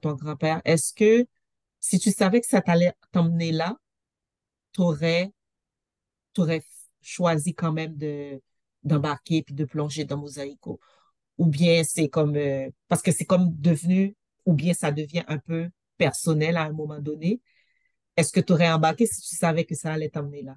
[0.00, 1.26] ton grand-père, est-ce que
[1.80, 3.76] si tu savais que ça t'allait t'emmener là,
[4.72, 5.32] tu aurais,
[7.02, 8.40] choisi quand même de
[8.82, 10.80] d'embarquer puis de plonger dans Mosaïco?
[11.38, 14.16] Ou bien c'est comme, euh, parce que c'est comme devenu,
[14.46, 15.68] ou bien ça devient un peu
[15.98, 17.40] personnel à un moment donné.
[18.16, 20.56] Est-ce que tu aurais embarqué si tu savais que ça allait t'emmener là?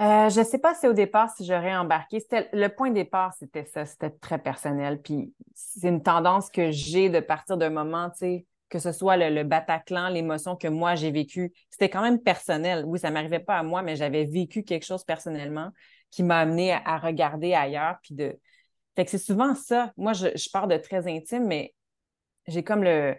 [0.00, 2.18] Euh, je ne sais pas si au départ, si j'aurais embarqué.
[2.52, 5.00] Le point de départ, c'était ça, c'était très personnel.
[5.00, 9.16] Puis c'est une tendance que j'ai de partir d'un moment, tu sais, que ce soit
[9.16, 11.52] le, Bataclan, l'émotion que moi j'ai vécue.
[11.70, 12.84] C'était quand même personnel.
[12.86, 15.70] Oui, ça ne m'arrivait pas à moi, mais j'avais vécu quelque chose personnellement
[16.10, 17.98] qui m'a amené à, regarder ailleurs.
[18.02, 18.36] Puis de...
[18.96, 19.92] Fait que c'est souvent ça.
[19.96, 21.72] Moi, je, pars de très intime, mais
[22.48, 23.14] j'ai comme le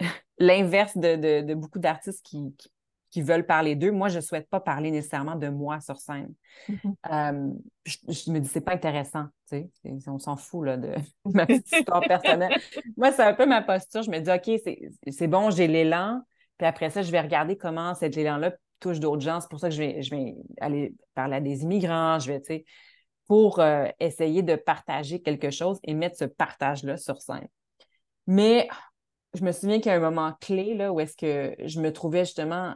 [0.38, 2.52] l'inverse de, beaucoup d'artistes qui
[3.16, 3.92] veulent parler d'eux.
[3.92, 6.32] Moi, je ne souhaite pas parler nécessairement de moi sur scène.
[6.68, 6.94] Mm-hmm.
[7.12, 7.54] Euh,
[7.86, 9.26] je, me dis, c'est pas intéressant.
[9.48, 10.94] Tu sais, on s'en fout là, de
[11.24, 12.60] ma petite histoire personnelle.
[12.96, 14.02] Moi, c'est un peu ma posture.
[14.02, 14.60] Je me dis, OK,
[15.10, 16.22] c'est bon, j'ai l'élan.
[16.58, 19.40] Puis après ça, je vais regarder comment cet élan-là touche d'autres gens.
[19.40, 22.18] C'est pour ça que je vais, je vais aller parler à des immigrants.
[22.18, 22.64] Je vais, tu sais,
[23.26, 27.48] pour euh, essayer de partager quelque chose et mettre ce partage-là sur scène.
[28.26, 28.68] Mais
[29.34, 31.92] je me souviens qu'il y a un moment clé là, où est-ce que je me
[31.92, 32.74] trouvais justement,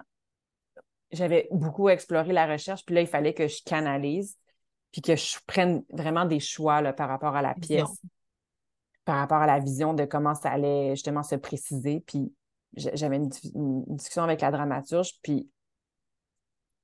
[1.12, 4.38] j'avais beaucoup exploré la recherche, puis là, il fallait que je canalise,
[4.92, 8.00] puis que je prenne vraiment des choix là, par rapport à la pièce,
[9.04, 12.02] par rapport à la vision de comment ça allait justement se préciser.
[12.06, 12.32] Puis
[12.74, 15.48] j'avais une, discussion avec la dramaturge, puis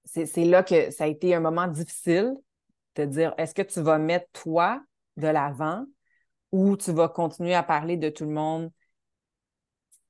[0.04, 2.34] c'est là que ça a été un moment difficile
[2.94, 4.82] de dire est-ce que tu vas mettre toi
[5.16, 5.84] de l'avant
[6.52, 8.70] ou tu vas continuer à parler de tout le monde?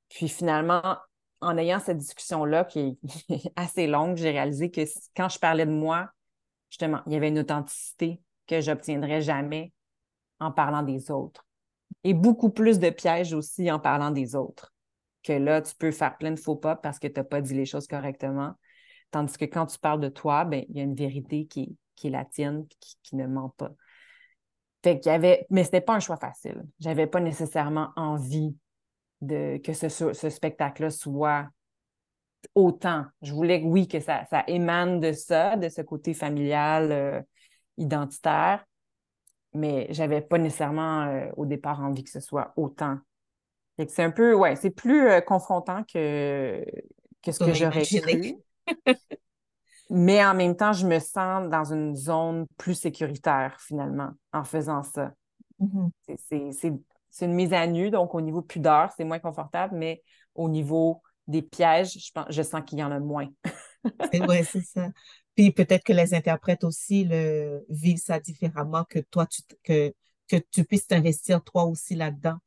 [0.09, 0.97] Puis finalement,
[1.41, 2.97] en ayant cette discussion-là qui
[3.29, 4.81] est assez longue, j'ai réalisé que
[5.15, 6.09] quand je parlais de moi,
[6.69, 9.73] justement, il y avait une authenticité que j'obtiendrais jamais
[10.39, 11.45] en parlant des autres.
[12.03, 14.73] Et beaucoup plus de pièges aussi en parlant des autres.
[15.23, 17.53] Que là, tu peux faire plein de faux pas parce que tu n'as pas dit
[17.53, 18.53] les choses correctement.
[19.11, 22.25] Tandis que quand tu parles de toi, ben, il y a une vérité qui la
[22.25, 23.71] tienne qui, qui ne ment pas.
[24.83, 26.63] Fait qu'il y avait, mais ce n'était pas un choix facile.
[26.79, 28.55] Je n'avais pas nécessairement envie
[29.21, 31.47] de, que ce, ce spectacle-là soit
[32.55, 33.05] autant.
[33.21, 37.21] Je voulais, oui, que ça, ça émane de ça, de ce côté familial, euh,
[37.77, 38.65] identitaire,
[39.53, 42.97] mais j'avais pas nécessairement euh, au départ envie que ce soit autant.
[43.77, 46.65] C'est un peu, ouais, c'est plus euh, confrontant que,
[47.21, 48.37] que ce que j'aurais cru.
[49.91, 54.81] mais en même temps, je me sens dans une zone plus sécuritaire, finalement, en faisant
[54.81, 55.11] ça.
[55.59, 56.51] Mm-hmm.
[56.51, 56.73] C'est
[57.09, 60.03] c'est une mise à nu, donc au niveau pudeur, c'est moins confortable, mais
[60.35, 63.27] au niveau des pièges, je, pense, je sens qu'il y en a moins.
[64.27, 64.89] oui, c'est ça.
[65.35, 69.93] Puis peut-être que les interprètes aussi le, vivent ça différemment que toi, tu, que,
[70.27, 72.37] que tu puisses t'investir toi aussi là-dedans.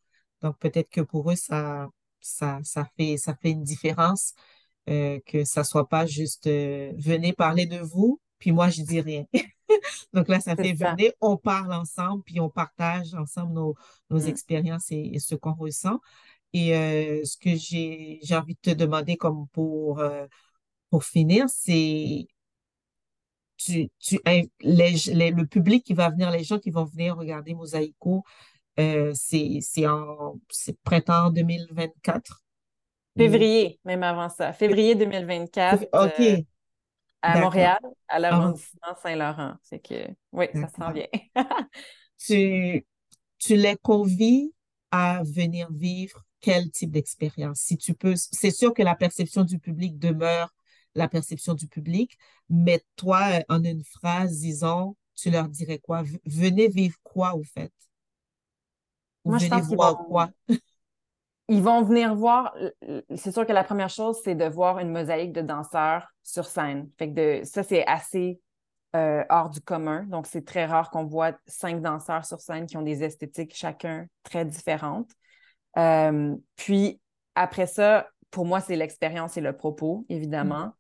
[0.43, 1.89] Donc peut-être que pour eux, ça,
[2.21, 4.35] ça, ça, fait, ça fait une différence,
[4.89, 9.01] euh, que ça soit pas juste euh, venez parler de vous, puis moi, je dis
[9.01, 9.25] rien.
[10.13, 13.75] Donc là, ça fait venir, on parle ensemble, puis on partage ensemble nos,
[14.11, 14.29] nos mm.
[14.29, 16.01] expériences et, ce qu'on ressent.
[16.53, 20.27] Et euh, ce que j'ai envie de te demander comme pour, euh,
[20.91, 22.27] pour finir, c'est
[23.57, 28.25] tu, tu, le public qui va venir, les gens qui vont venir regarder Mosaïco,
[28.79, 30.37] euh, c'est en
[30.83, 32.43] printemps 2024.
[33.19, 34.53] Février, même avant ça.
[34.53, 35.87] Février 2024.
[35.93, 36.47] OK
[37.23, 39.55] à Montréal, à l'arrondissement Saint-Laurent.
[39.63, 41.07] C'est que, oui, ça s'en vient.
[42.19, 42.87] tu,
[43.39, 44.53] tu les convies
[44.91, 47.61] à venir vivre quel type d'expérience?
[47.61, 50.55] Si tu peux, c'est sûr que la perception du public demeure
[50.95, 52.19] la perception du public,
[52.49, 56.03] mais toi, en une phrase, disons, tu leur dirais quoi?
[56.25, 57.73] Venez vivre quoi, au fait?
[59.25, 60.31] Moi, venez je pense voir quoi?
[61.51, 62.55] Ils vont venir voir.
[63.17, 66.89] C'est sûr que la première chose, c'est de voir une mosaïque de danseurs sur scène.
[66.97, 68.41] Fait que de, ça, c'est assez
[68.95, 70.05] euh, hors du commun.
[70.05, 74.07] Donc, c'est très rare qu'on voit cinq danseurs sur scène qui ont des esthétiques chacun
[74.23, 75.11] très différentes.
[75.77, 77.01] Euh, puis,
[77.35, 80.71] après ça, pour moi, c'est l'expérience et le propos, évidemment.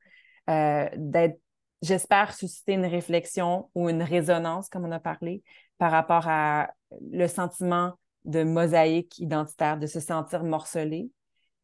[0.48, 1.40] Euh, d'être,
[1.82, 5.42] j'espère, susciter une réflexion ou une résonance, comme on a parlé,
[5.78, 6.70] par rapport à
[7.10, 7.94] le sentiment
[8.24, 11.10] de mosaïque identitaire, de se sentir morcelé,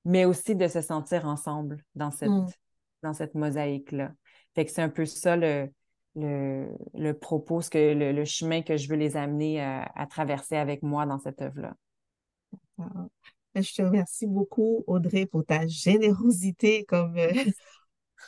[0.04, 2.46] mais aussi de se sentir ensemble dans cette, mm.
[3.02, 4.12] dans cette mosaïque-là.
[4.54, 5.70] Fait que c'est un peu ça le,
[6.14, 11.06] le, propos, ce que, le, chemin que je veux les amener à, traverser avec moi
[11.06, 11.74] dans cette œuvre-là.
[13.54, 17.32] Je te remercie beaucoup, Audrey, pour ta générosité comme, euh,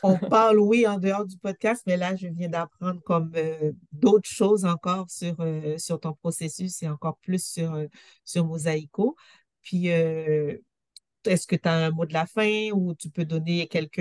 [0.03, 4.28] on parle, oui, en dehors du podcast, mais là, je viens d'apprendre comme euh, d'autres
[4.28, 7.86] choses encore sur, euh, sur ton processus et encore plus sur, euh,
[8.24, 9.16] sur Mosaïco.
[9.62, 14.01] Puis, est-ce que tu as un mot de la fin ou tu peux donner quelques,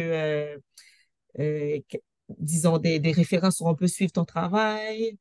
[2.29, 5.17] disons, des, références où on peut suivre ton travail?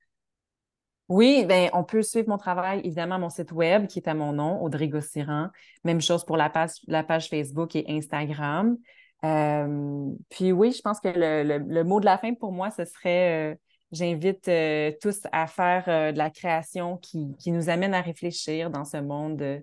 [1.08, 4.32] Oui, ben, on peut suivre mon travail, évidemment, mon site web qui est à mon
[4.32, 5.48] nom, Audrey Gossiran.
[5.84, 8.76] Même chose pour la page Facebook et Instagram.
[9.24, 13.52] Euh, puis oui, je pense que le, mot de la fin pour moi, ce serait
[13.52, 13.54] euh,
[13.92, 18.98] j'invite euh, tous à faire de la création qui, nous amène à réfléchir dans ce
[18.98, 19.62] monde,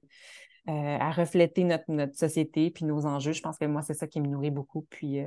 [0.67, 3.33] à refléter notre, notre, société puis nos enjeux.
[3.33, 4.85] Je pense que moi, c'est ça qui me nourrit beaucoup.
[4.89, 5.19] Puis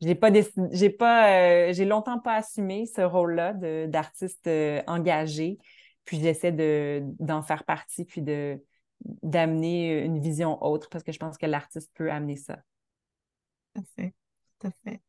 [0.00, 0.30] j'ai pas
[0.70, 3.54] j'ai pas j'ai longtemps pas assumé ce rôle-là
[3.86, 4.48] d'artiste
[4.86, 5.58] engagé.
[6.04, 8.22] Puis j'essaie de, d'en faire partie puis
[9.22, 12.58] d'amener une vision autre parce que je pense que l'artiste peut amener ça.
[13.74, 14.14] Tout à fait,
[14.58, 15.00] tout à fait.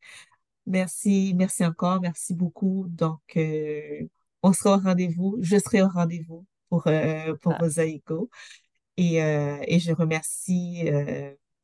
[0.65, 2.85] Merci, merci encore, merci beaucoup.
[2.89, 4.07] Donc, euh,
[4.41, 7.65] on sera au rendez-vous, je serai au rendez-vous pour, euh, pour ah.
[8.95, 10.83] Et, euh, et je remercie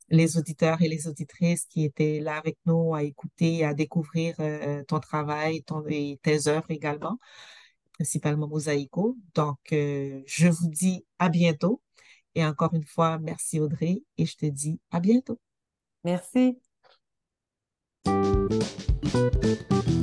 [0.09, 4.35] les auditeurs et les auditrices qui étaient là avec nous à écouter, à découvrir
[4.87, 7.19] ton travail ton, et tes œuvres également,
[7.93, 9.15] principalement Mosaïco.
[9.35, 11.81] Donc, je vous dis à bientôt
[12.35, 15.39] Et encore une fois, merci Audrey et je te dis à bientôt.
[16.03, 16.59] Merci.
[18.49, 19.98] Música